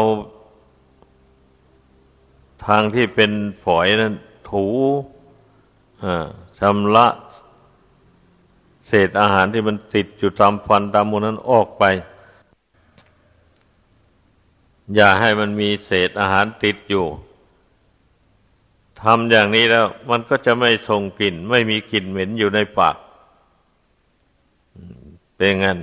[2.65, 3.31] ทางที่เป็น
[3.63, 4.13] ฝอยนั้น
[4.49, 4.65] ถู
[6.59, 7.07] ชำระ
[8.87, 11.83] เศษอาหารที่มันติดอยู่ตามฟันตามมูนั้นออกไป
[14.95, 17.05] อย่าให้มันมีเศษอาหารติดอยู่
[19.01, 22.95] ทำอย่างนี้แล้ว มันก็จะไม่ส่งกลิ่น ไม่มีกลิ่นเหม็นอยู่ในปาก
[25.39, 25.79] เป็นงั้น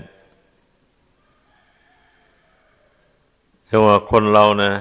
[3.68, 4.72] คือว่าคนเรานะ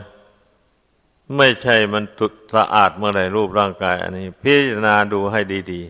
[1.37, 5.39] ไม่ใช่มันตุสะอาดเมื่อไหร่รูปร่างกาย อันนี้ พิจารณาดูให้
[5.71, 5.81] ดี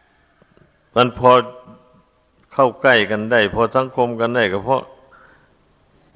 [0.00, 1.30] ๆ มันพอ
[2.52, 4.82] เข้าใกล้กันได้ พอสังคมกันได้ก็เพราะ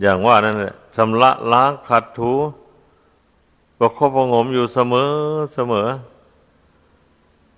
[0.00, 2.32] อย่างว่านั่นแหละชำระล้างขัดถู
[3.78, 5.10] ประคบประงมอยู่เสมอ
[5.54, 5.88] เสมอ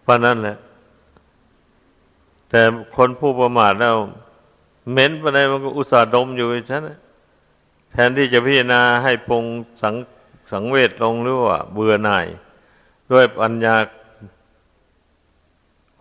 [0.03, 0.57] เพราะนั้นแหละ
[2.51, 2.61] แต่
[2.97, 3.97] คนผู้ประมาทแล้ว
[4.91, 6.83] เหม็นไปไหนมันก็อุตส่าห์ดมอยู่ฉัน
[7.93, 9.45] แทนที่จะพิจารณาให้ปรง
[9.83, 9.95] สัง
[10.53, 12.27] สังเวชลงหรือว่า เบื่อหน่าย
[13.11, 13.77] ด้วยปัญญา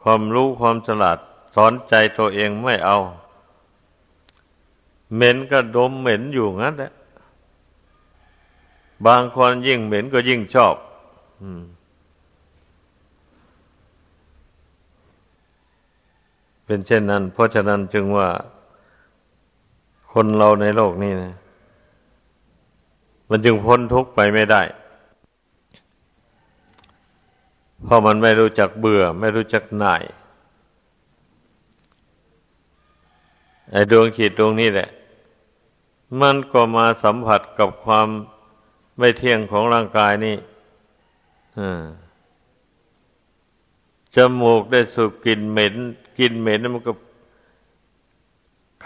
[0.02, 1.18] ความรู้ความฉลาด
[1.56, 2.98] สอนใจตัวเองไม่เอา
[5.16, 6.92] เหม็นก็ดมเหม็นอยู่งั้นแหละ
[9.06, 10.76] บางคนยิ่งเหม็นก็ยิ่งชอบ
[16.66, 18.28] เป็นเช่นนั้น เพราะฉะนั้นจึงว่า
[20.14, 21.34] คนเราในโลกนี้นะ
[23.30, 24.62] มันจึงพ้นทุกข์ไปไม่ได้
[27.84, 30.04] เพราะมันไม่รู้จักเบื่อ ไม่รู้จักหน่าย
[33.72, 34.90] ไอ้ดวงขีดดวงนี้แหละ
[36.22, 38.08] มันก็มาสัมผัสกับความ
[38.98, 40.38] ไม่เที่ยงของร่างกายนี่
[44.16, 45.76] จมูกได้สูบกลิ่นเหม็น
[46.20, 46.94] กลิ่นเหม็นมันก็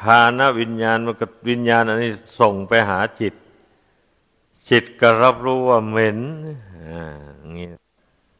[0.01, 3.33] คานวิญญาณมันก็วิญญาณอันนี้ส่งไปหาจิต
[4.69, 6.17] จิตก็รับรู้ว่าเหม็น
[7.37, 7.69] อย่างนี้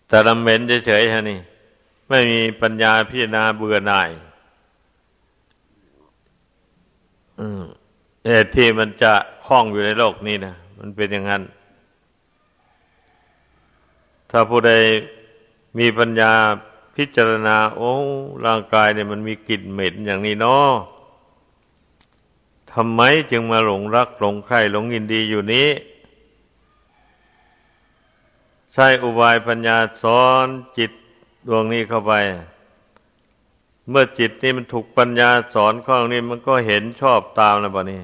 [0.09, 1.39] แต่ละเหม็นเฉยๆฮะนี่
[2.09, 4.09] ไม่มีปัญญาพิจารณาเบื่อหน่าย
[8.27, 9.13] เหตุที่มันจะ
[9.45, 11.43] คล้องอยู่ในโลกนี้นะมันเป็นอย่างนั้น
[14.29, 14.71] ถ้าผู้ใด
[15.79, 16.31] มีปัญญา
[16.99, 17.93] พิจารณาโอ้
[18.45, 20.69] ร่างกายเนี่ยมันมีกลิ่นเหม็นอย่างนี้เนาะ
[22.73, 25.69] ทำไมจึงมาหลงรักหลงใครหลงยินดีอยู่นี้
[28.73, 30.45] ใช้อุบายปัญญาสอน
[30.77, 30.91] จิต
[31.47, 32.13] ดวงนี้เข้าไป
[33.89, 38.03] เมื่อจิตนี่มันถูกปัญญาสอนข้องนี้มันก็เห็นชอบตามแล้วบ่นี่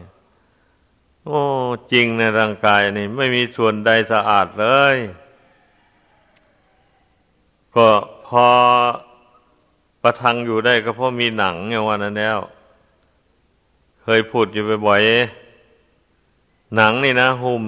[1.26, 1.42] โอ้
[1.92, 4.98] จริงในร่างกายนี่ ไม่มีส่วนใดสะอาดเลย
[7.76, 7.88] ก็
[8.26, 8.48] พอ
[10.04, 12.40] ประทังอยู่ได้ก็เพราะมีหนังอย่างวันนั้นแล้ว
[14.02, 17.64] เคยพูดอยู่บ่อยๆหนังนี่นะหุ้ม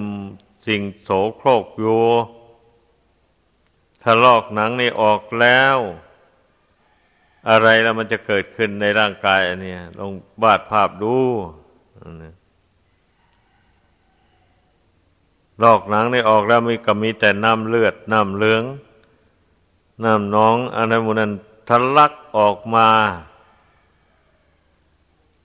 [0.66, 2.02] สิ่งโสโครกอยู่
[4.02, 5.76] ถ้าลอกหนังนี่ออกแล้ว
[7.50, 11.16] อะไรแล้วมันจะเกิดขึ้นในร่างกายอันนี้ลองบาดภาพดู
[15.62, 18.62] ลอกหนังนี่ออกแล้วมีก็มีแต่น้ำเลือดน้ำเหลือง
[20.04, 21.32] น้ำน้องอันนั้นมูนั้น
[21.68, 22.88] ทะลักออกมา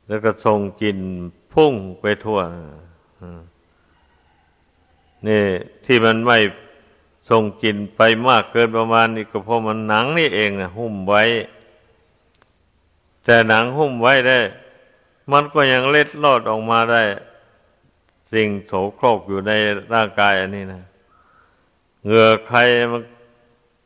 [0.08, 1.00] แล้วก็ส่งกลิ่น
[1.54, 2.40] พุ่งไปทั่ว
[5.28, 5.44] นี่
[5.86, 6.38] ที่มันไม่
[7.30, 11.24] ส่งกลิ่นไปมากเกินประมาณนี้ก็เพราะมันหนังนี่เองนะหุ้มไว้
[13.26, 14.40] แต่หนังหุ้มไว้ได้
[15.32, 17.04] มันก็ยังเล็ดลอดออกมาได้
[18.34, 19.52] สิ่งโสโครกอยู่ใน
[19.94, 20.84] ร่างกายอันนี้นะ
[22.04, 22.60] เหงื่อใคร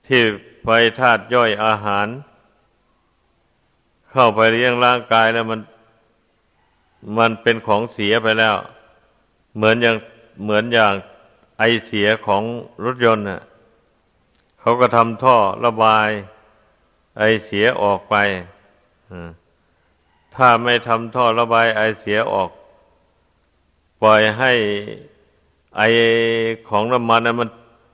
[0.08, 0.22] ที่
[0.70, 2.08] ไฟธาตุย่อยอาหาร
[4.12, 5.60] เข้าไปเลี้ยงร่างกายแล้วมัน
[7.18, 8.56] มันเป็นของเสียไปแล้ว
[9.56, 9.96] เหมือนอย่าง
[10.44, 10.94] เหมือนอย่าง
[11.60, 12.44] ไอเสียของ
[12.84, 13.42] รถยนต์น่ะ
[14.60, 16.10] เขาก็ทำท่อระบาย
[17.18, 18.16] ไอเสียออกไป
[20.36, 22.50] ถ้าไม่ทำท่อระบายไอเสียออก
[24.02, 24.52] ปล่อยให้
[25.78, 25.82] ไอ
[26.70, 27.50] ของน้ำมันนั้นมัน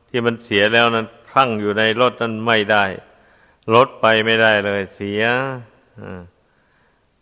[0.09, 2.85] ที่มันเสียแล้วนั้น คั่งอยู่ในรถนั้นไม่ได้
[3.73, 5.23] รถไปไม่ได้เลยเสีย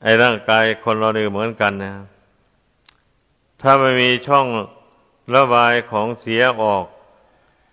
[0.03, 1.93] ไอ้ร่างกายคนเราเนี่ยเหมือนกันนะ
[3.61, 4.47] ถ้าไม่มีช่อง
[5.35, 6.85] ระบายของเสียออก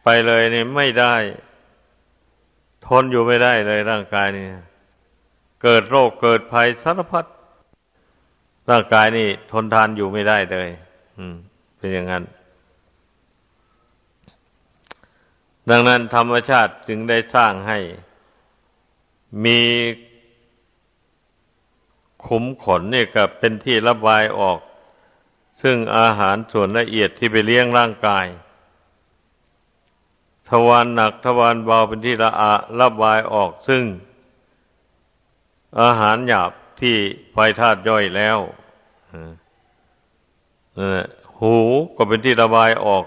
[0.05, 1.15] ไปเลยนี่ไม่ได้
[2.87, 4.47] ทนอยู่ไม่ได้เลยร่างกายนี่
[5.63, 7.25] เกิดโรคเกิดภัยสารพัด
[8.71, 10.69] ร่างกายนี่ ทนทานอยู่ไม่ได้เลย
[11.19, 11.37] อืม
[11.77, 12.25] เป็นอย่างนั้น
[15.71, 17.79] ดังนั้นธรรมชาติจึงได้สร้างให้
[19.45, 19.61] มี
[22.27, 24.59] ขุมขนนี่ก็เป็นที่ระบายออก
[25.63, 28.27] ซึ่งอาหารส่วนละเอียดที่ไปเลี้ยงร่างกาย
[30.49, 33.83] ทวารหนักทวารเบาเป็นที่ละอาระบายออก ซึ่ง
[35.81, 36.97] อาหารหยาบที่
[37.33, 38.39] ไฟธาตุย่อยแล้ว
[41.39, 41.55] หู
[41.97, 43.05] ก็เป็นที่ระบายออก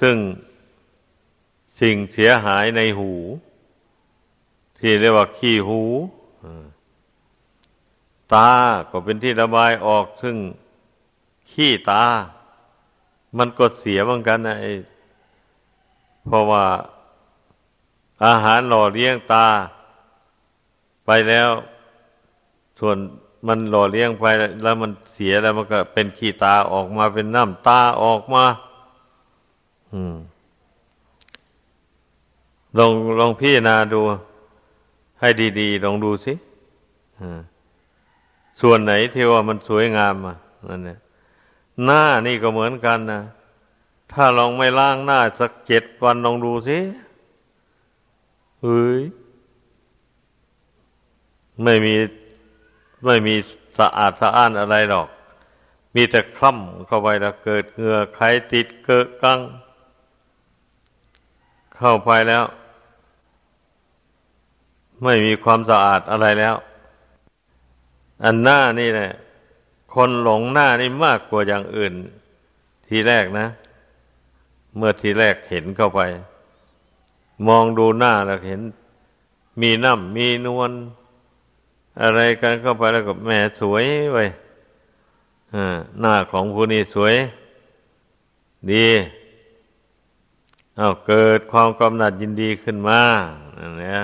[0.00, 0.16] ซึ่ง
[1.80, 3.12] สิ่งเสียหายในหู
[4.78, 5.82] ที่เรียกว่าขี้หู
[8.34, 8.50] ตา
[8.90, 10.36] ก็เป็นที่ระบายออกซึ่ง
[11.50, 12.04] ขี้ตา
[13.38, 14.56] มันก็เสียเหมือนกันนะ
[16.26, 16.64] เพราะว่า
[18.24, 19.46] อาหารหล่อเลี้ยงตา
[21.06, 21.50] ไปแล้ว
[22.78, 22.96] ส่วน
[23.46, 24.26] มันหล่อเลี้ยงไป
[24.62, 28.44] แล้วมันเสียแล้วมันก็เป็นขี้ตาออกมาเป็นน้ำตาออกมา
[29.92, 30.16] อืม
[32.76, 34.00] ลองลองพิจารณาดู
[35.20, 35.28] ให้
[35.60, 36.34] ดีๆ ลองดูสิ
[38.60, 40.36] ส่วนไหนที่ว่ามันสวยงามอะ
[40.68, 40.98] นั่นเนี่ย
[41.84, 43.22] หน้านี่ก็เหมือนกันนะ
[44.12, 46.78] ถ้าลองไม่ล้างหน้าสักเจ็ดวันลองดูสิ
[48.62, 49.00] เฮ้ย
[51.62, 51.94] ไม่มี
[53.06, 53.34] ไม่มี
[53.78, 55.08] สะอาดสะอ้านอะไรหรอก
[55.94, 58.20] มีแต่คล่ำเข้าไปแล้วเกิดเหงื่อไข
[58.52, 59.40] ติดเกิดกัง
[61.78, 62.44] เข้าไปแล้ว
[65.02, 66.56] ไม่มีความสะอาดอะไรแล้ว
[68.24, 69.10] อันหน้านี่แหละ
[69.94, 71.92] คนหลงหน้านี่มากกว่าอย่างอื่น
[72.86, 73.46] ทีแรกนะ
[74.76, 76.00] เมื่อทีแรกเห็นเข้าไป
[77.46, 78.60] มองดูหน้าแล้วเห็น
[79.60, 80.70] มีน้ำมีนวล
[82.02, 84.24] อะไรกันเข้าไปแล้วก็แหมสวยไว้
[86.00, 87.14] หน้าของผู้นี้สวย
[88.72, 88.86] ดี
[90.78, 93.00] เอาเกิดความกำหนัดยินดีขึ้นมา
[93.80, 94.02] เนี่ย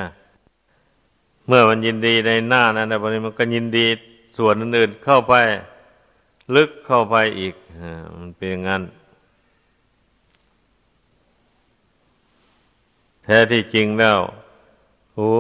[1.47, 3.87] เมื่อมันยินดีในหน้านั้นแต่นี้มันก็ยินดี
[4.37, 5.35] ส่วนอื่นๆเข้าไป
[6.55, 7.55] ลึกเข้าไปอีก
[8.16, 8.83] มันเป็นงั้น
[13.25, 14.18] แท้ที่จริงแล้ว
[15.14, 15.31] โอ้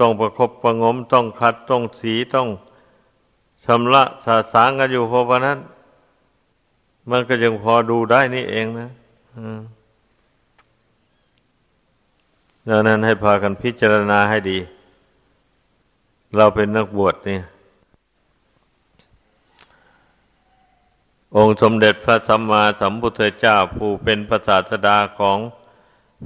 [0.00, 2.48] ต้องประครบประงมต้องขัดต้องสีต้อง
[3.64, 5.58] ชำระสาสางกันอยู่พอนั้น
[7.10, 8.88] มันก็ยังพอดูได้นี่เองนะ
[12.68, 14.58] ดังนั้นให้พากันพิจารณาให้ดี
[16.36, 17.42] เราเป็นนักบวชเนี่ย
[21.36, 25.38] องค์สมเด็จพระสัมมาสัมพุทธเจ้าผู้เป็นพระศาสดาของ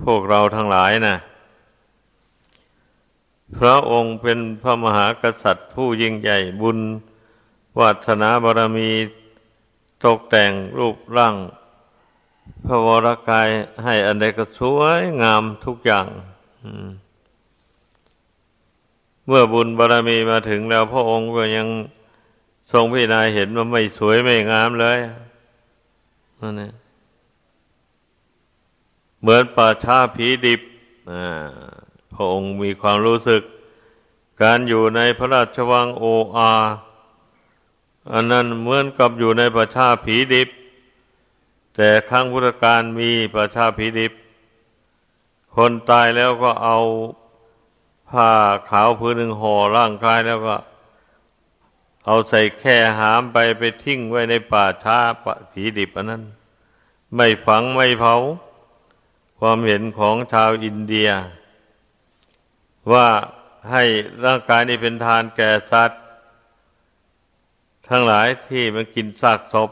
[0.05, 1.17] พวกเราทั้งหลายนะ
[3.59, 6.79] พระองค์เป็นพระมหากษัตริย์ผู้ยิ่งใหญ่บุญ
[7.79, 8.91] วัฒนาบารมี
[10.05, 11.35] ตกแต่งรูปร่าง
[12.65, 13.49] พระวรกาย
[13.85, 16.07] ให้อันใดก็สวยงามทุกอย่าง
[19.27, 21.67] เมื่อบุญบารรมีมาถึงแล้ว พระองค์ก็ยัง
[22.73, 24.99] ทรงพิจารณาเห็นว่าไม่สวยไม่งามเลย
[26.41, 26.73] นั่นเอง
[29.21, 30.61] เหมือนป่าชาผีดิบ
[32.13, 33.43] พระองค์มีความรู้สึก
[34.43, 36.05] การอยู่ในพระราชวังโอ
[36.37, 36.53] อา
[38.13, 40.49] อันนั้นเหมือนกับอยู่ในประชาผีดิบ
[41.81, 44.13] แต่ครั้งพุทธกาลมีประชาผีดิบ
[45.57, 46.79] คนตายแล้วก็เอา
[48.11, 48.31] ผ้า
[48.71, 50.57] ขาวพื้นหนึ่งห่อร่างกายแล้วก็
[52.07, 54.99] เอาใส่แค่หามไปไปทิ้งไว้ในป่าช้า
[55.53, 56.23] ผีดิบอันนั้น
[57.17, 58.15] ไม่ฝังไม่เผา
[59.39, 61.11] ความเห็นของชาวอินเดีย
[62.93, 63.09] ว่า
[63.71, 63.85] ให้
[64.25, 66.03] ร่างกายนี้เป็นทานแก่สัตว์
[67.89, 69.71] ทั้งหลายที่มันกินซากศพ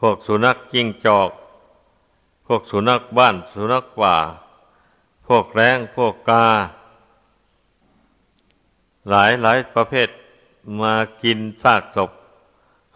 [0.00, 1.30] พวกสุนัขยิ่งจอก
[2.46, 4.16] พวกสุนัขบ้าน สุนัขป่า
[5.26, 6.46] พวกแร้งพวกกา
[9.08, 10.08] หลายหลายประเภท
[10.80, 10.92] มา
[11.22, 12.10] กินซากศพ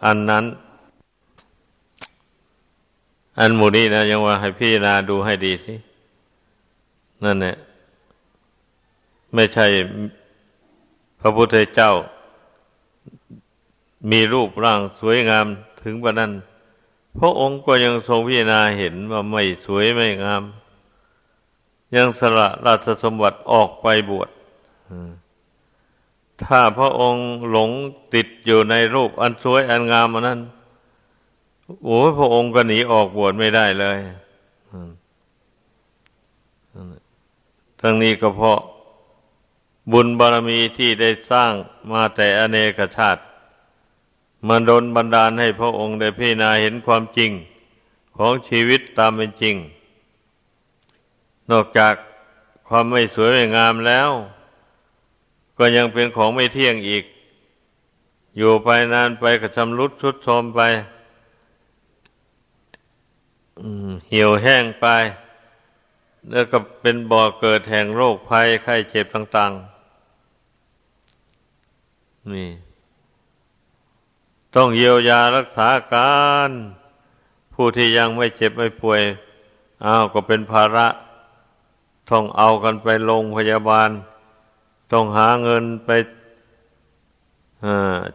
[0.05, 0.45] อันนั้น
[3.39, 5.75] อันหมูนี้นะยังว่าให้พี่นาดูให้ดีสิ
[7.23, 7.55] นั่นเนี่ย
[9.33, 9.65] ไม่ใช่
[11.19, 11.91] พระพุทธเจ้า
[14.11, 15.45] มีรูปร่างสวยงาม
[15.81, 16.31] ถึงปานนั้น
[17.19, 20.43] พระองค์ก็ยังทรงพิจารณาเห็นว่าไม่สวยไม่งาม
[21.95, 24.29] ยังสละราชสมบัติออกไปบวช
[26.43, 27.69] ถ้าพระองค์หลง
[28.13, 30.39] ติดอยู่ในรูปอันสวยอันงามอันนั้น
[31.83, 33.97] โอ้พระองค์ก็หนีออกบวชไม่ได้เลย
[37.81, 38.59] ทั้งนี้ก็เพราะ
[39.91, 41.51] บุญบารมีที่ได้สร้าง
[41.91, 43.21] มาแต่อเนกชาติ
[44.47, 47.31] มันดนบันดาลให้พระองค์ได้พิจารณาเห็นความจริง
[48.17, 49.55] ของชีวิตตามเป็นจริง
[51.51, 51.93] นอกจาก
[52.67, 54.09] ความไม่สวยไม่งามแล้ว
[55.57, 57.03] ก็ยังเป็นของไม่เที่ยงอีก
[58.37, 60.61] อยู่ไปนานไปก็ชำรุดชุดโทรมไป
[64.07, 64.85] เหี่ยวแห้งไป
[66.31, 69.51] แล้วก็เป็นบ่อเกิดแห่งโรคภัยไข้เจ็บต่าง
[71.11, 72.49] ๆ นี่
[74.55, 76.51] ต้องเยียวยารักษาการ
[77.53, 79.01] ผู้ที่ยังไม่เจ็บไม่ป่วย
[79.85, 80.87] อ้าวก็เป็นภาระ
[82.09, 83.89] ต้องเอากันไปโรงพยาบาล
[84.91, 85.89] ต้องหาเงินไป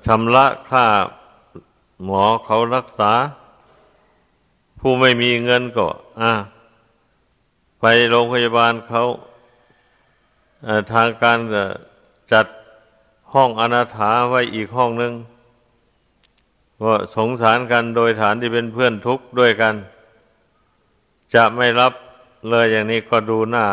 [0.07, 0.86] ชำระค่า
[2.05, 3.12] หมอเขารักษา
[4.78, 5.86] ผู้ไม่มีเงินก็
[7.80, 9.03] ไปโรงพยาบาลเขา
[10.93, 11.38] ทางการ
[12.32, 12.47] จัด
[13.32, 15.14] ห้องอนาถาไว้อีกห้องหนึ่ง
[16.84, 19.74] ว่าสงสารกันโดยฐานที่เป็นเพื่อนทุกข์ด้วยกัน
[21.34, 21.92] จะไม่รับ
[22.48, 23.66] เลยอย่างนี้ก็ดูหน้า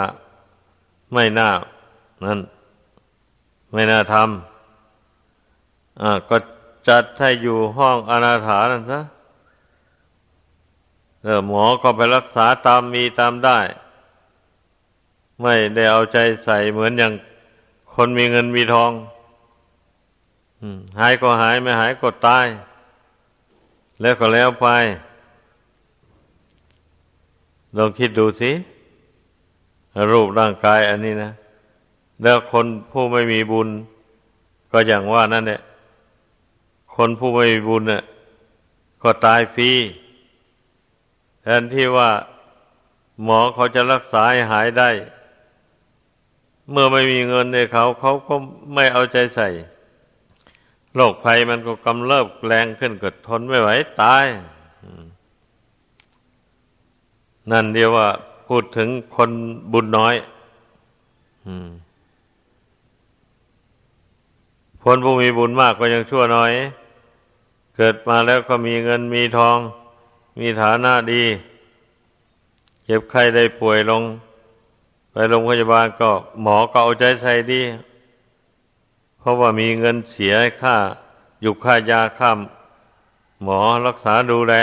[1.13, 1.49] ไม่น่า
[2.25, 2.39] นั่น
[3.73, 6.37] ไม่น่าทำอ่าก็
[6.87, 9.01] จัดให้อยู่ห้องอนาถานั่นซะ
[11.23, 13.59] เออหมอก็ไปรักษาตามมีตามได้
[15.41, 17.13] ไม่ได้เอาใจใส่เหมือนอย่าง
[17.95, 18.91] คนมีเงินมีทอง
[20.99, 22.45] หายก็หายไม่หายก็ตาย
[24.01, 24.67] แล้วก็แล้วไป
[27.77, 28.51] ลองคิดดูสิ
[30.11, 31.31] รูปร่างกายอันนี้นะ
[32.23, 33.69] แล้วคนผู้ไม่มีบุญ
[34.71, 35.61] ก็อย่างว่านั่นแหละ
[36.95, 38.03] คนผู้ไม่มีบุญเนี่ย
[39.03, 39.71] ก็ตายฟรี
[41.41, 42.09] แทนที่ว่า
[43.23, 44.89] หมอเขาจะรักษาให้หายได้
[46.71, 48.33] เมื่อไม่มีเงินในเขา เขาก็
[48.73, 49.47] ไม่เอาใจใส่
[50.97, 53.69] โรคภัยมันก็กำเริบแรงขึ้นเก็ทนไม่ไหว
[54.01, 54.25] ตาย
[57.51, 58.07] นั่นเดียวว่า
[58.47, 59.31] พูดถึงคน
[59.73, 60.15] บุญน้อย
[64.83, 66.51] คนผู้มีบุญมากก็ยังชั่วน้อย
[67.75, 69.57] เกิดมาแล้วก็มีเงินมีทอง
[70.39, 71.23] มีฐานะดี
[72.83, 74.03] เจ็บไข้ได้ป่วยลง
[75.11, 76.09] ไปโรงพยาบาลก็
[76.41, 77.61] หมอก็เอาใจใส่ดี
[79.27, 80.75] ราะว่ามีเงินเสียค่า
[81.41, 82.31] อยู่ค่ายาค่า
[83.43, 84.53] หมอรักษาดูแล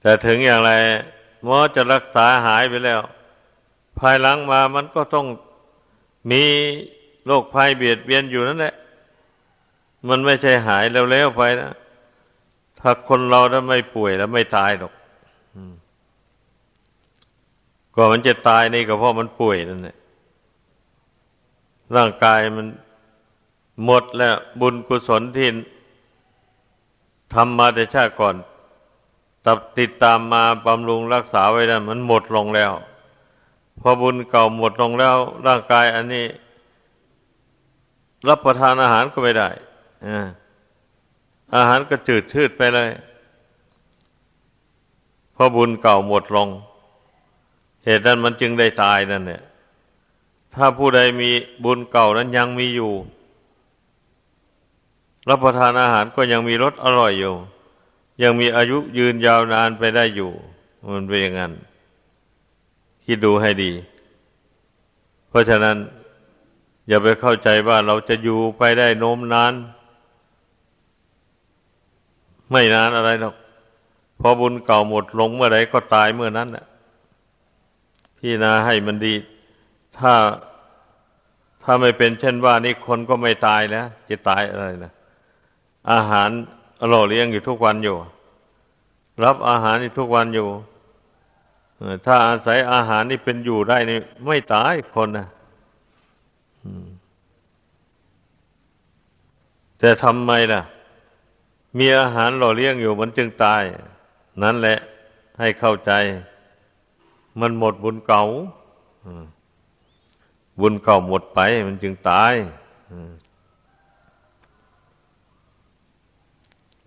[0.00, 0.72] แต่ถึงอย่างไร
[1.44, 3.00] หมอจะรักษาหายไปแล้ว
[3.98, 5.26] ภายหลังมามันก็ต้อง
[6.30, 6.42] มี
[7.26, 8.74] โรคภัยเบียดเบียนอยู่นั่นแหละ
[10.08, 11.72] มันไม่ใช่หายแล้วๆไปนะ
[12.80, 14.92] ถ้าคนเราถ้าไม่ป่วยแล้วไม่ตายหรอก
[17.94, 19.96] ก็มันจะตายนี่ก็เพราะมันป่วยนั่นแหละ
[21.96, 22.66] ร่างกายมัน
[23.84, 25.48] หมดแล้วบุญกุศลที่
[27.34, 28.36] ทำมาแต่ชาติก่อน
[29.44, 32.72] ตับติดตามมาบำรุงรักษาไว้นั้นมันหมดลงแล้ว
[33.80, 35.16] พอบุญเก่าหมดลงแล้ว
[35.46, 36.26] ร่างกายอันนี้
[38.28, 39.48] รับประทานอาหารก็ไม่ได้
[41.56, 42.90] อาหารก็จืดชืดไปเลย
[45.36, 46.48] พอบุญเก่าหมดลง
[47.84, 49.42] เหตุนั้นมันจึงได้ตายนั่นเนี่ย
[50.56, 51.30] ถ้าผู้ใดมี
[51.64, 52.92] บุญเก่านั้นยังมีอยู่
[55.28, 57.34] รับประทานอาหารก็ยังมีรสอร่อยอยู่
[58.22, 60.30] ยังมีอายุยืนยาวนานไปได้อยู่
[60.92, 61.52] มันเป็นอย่างนั้น
[63.04, 63.72] คิดดูให้ดี
[65.28, 65.76] เพราะฉะนั้น
[66.88, 69.52] อย่าไปเข้าใจว่าเราจะอยู่ไปได้โน้มนาน
[72.50, 73.34] ไม่นานอะไรหรอก
[74.20, 76.64] พอบุญเก่าหมดลงเมื่อใดก็ตายเมื่อนั้นน่ะ
[78.18, 79.14] พี่นาให้มันดี
[79.98, 80.14] ถ้า
[81.62, 84.92] ถ้าไม่เป็นเช่นว่านี่คนก็ไม่ตายแล้วจะตายอะไรนะ
[85.92, 86.30] อาหาร
[86.82, 87.96] อร่อยเลี้ยงอยู่ทุกวันอยู่
[89.24, 90.48] รับอาหารนี่ทุกวันอยู่
[92.06, 95.28] ถ้าอาศัยอาหารนี่เป็นอยู่ได้นี่ไม่ตายคนนะ
[99.78, 100.62] แต่ทำไมล่ะ
[101.78, 103.62] มีอาหารหล่อเลี้ยงอยู่มันจึงตาย
[104.42, 104.78] นั่นแหละ
[105.38, 105.92] ให้เข้าใจ
[107.40, 108.24] มันหมดบุญเก่า
[110.60, 112.34] บุญเก่าหมดไปมันจึงตาย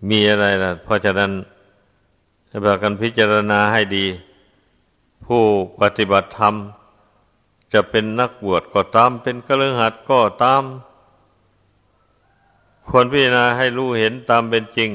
[0.08, 1.30] มีอะไรล่ะ เพราะฉะนั้น
[2.48, 4.06] ให้พากันพิจารณาให้ดี
[5.24, 5.42] ผู้
[5.80, 6.54] ปฏิบัติธรรม
[7.72, 10.62] จะเป็นนักบวชก็ตาม เป็นกระเลือหัดก็ตาม
[12.88, 14.90] ควรพิจารณาให้รู้เห็นตามเป็นจริง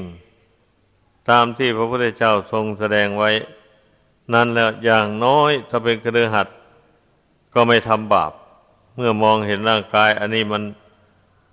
[1.30, 3.30] ตามที่พระพุทธเจ้าทรงแสดงไว้
[4.32, 6.48] นั่นแล้วอย่างน้อยถ้าเป็นกระเดือหัด
[7.54, 8.32] ก็ไม่ทำบาป
[8.96, 10.62] เมื่อมองเห็นร่างกาย อันนี้มัน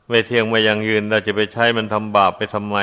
[0.10, 2.78] ไม่เที่ยงไม่ยังยืนเราจะไปใช้มันทำบาปไปทำไม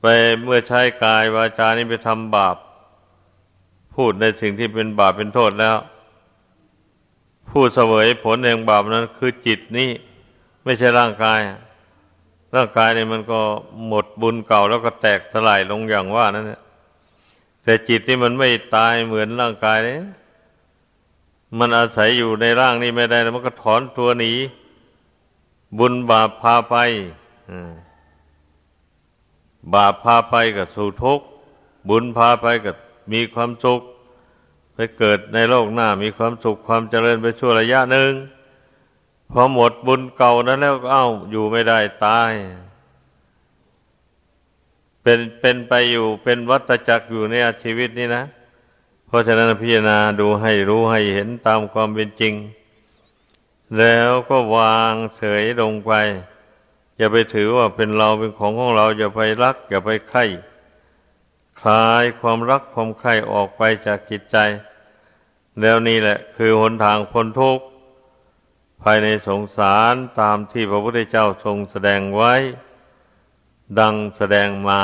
[0.00, 0.06] ไป
[0.44, 2.56] เมื่อใช้กายวาจานี้ไปทำบาป
[3.94, 5.76] พูดในสิ่งที่เป็นบาปเป็นโทษแล้ว
[7.50, 9.90] ผู้เสวยผลแห่งบาปนั้น คือจิตนี้
[10.64, 11.40] ไม่ใช่ร่างกาย
[12.54, 13.40] ร่างกายเนี่ยมันก็
[13.86, 16.60] หมดบุญเก่าแล้วก็แตกสลายลงอย่างว่านั่นแหละ
[17.62, 19.94] แต่จิตนี่มันไม่ตายเหมือนร่างกายเลย
[21.58, 24.32] มันอาศัยอยู่ในร่างนี้ไม่ได้แล้วมันก็ถอนตัวหนี
[25.78, 26.76] บุญบาปพาไป
[29.74, 31.26] บาปพาไปกับสู่ทุกข์
[31.88, 32.76] บุญพาไปกับ
[33.12, 33.80] มีความสุข
[34.74, 38.10] ไปเกิดในโลกหน้า มีความสุขความเจริญไปชั่วระยะหนึ่ง
[39.30, 42.32] พอหมดบุญเก่านั้นแล้วเอ้าอยู่ไม่ได้ตาย
[45.02, 48.24] เป็นเป็นไปอยู่เป็นวัฏจักรอยู่ในชีวิตนี้นะ
[49.12, 52.34] เพราะฉะนั้นพิจารณาดูให้รู้ให้เห็นตามความเป็นจริง
[53.78, 55.92] แล้วก็วางเฉยลงไป
[56.96, 60.24] อย่าไปถือว่าเป็นเราเป็นของของเรา อย่าไปรัก อย่าไปใคร่
[61.60, 64.36] คลายความรักความใคร่ออกไปจากจิตใจ
[65.60, 67.64] แล้วนี่แหละ คือหนทางพ้นทุกข์
[68.82, 72.34] ภายในสงสารตามที่พระพุทธเจ้าทรงแสดงไว้
[73.78, 74.82] ดังแสดงมา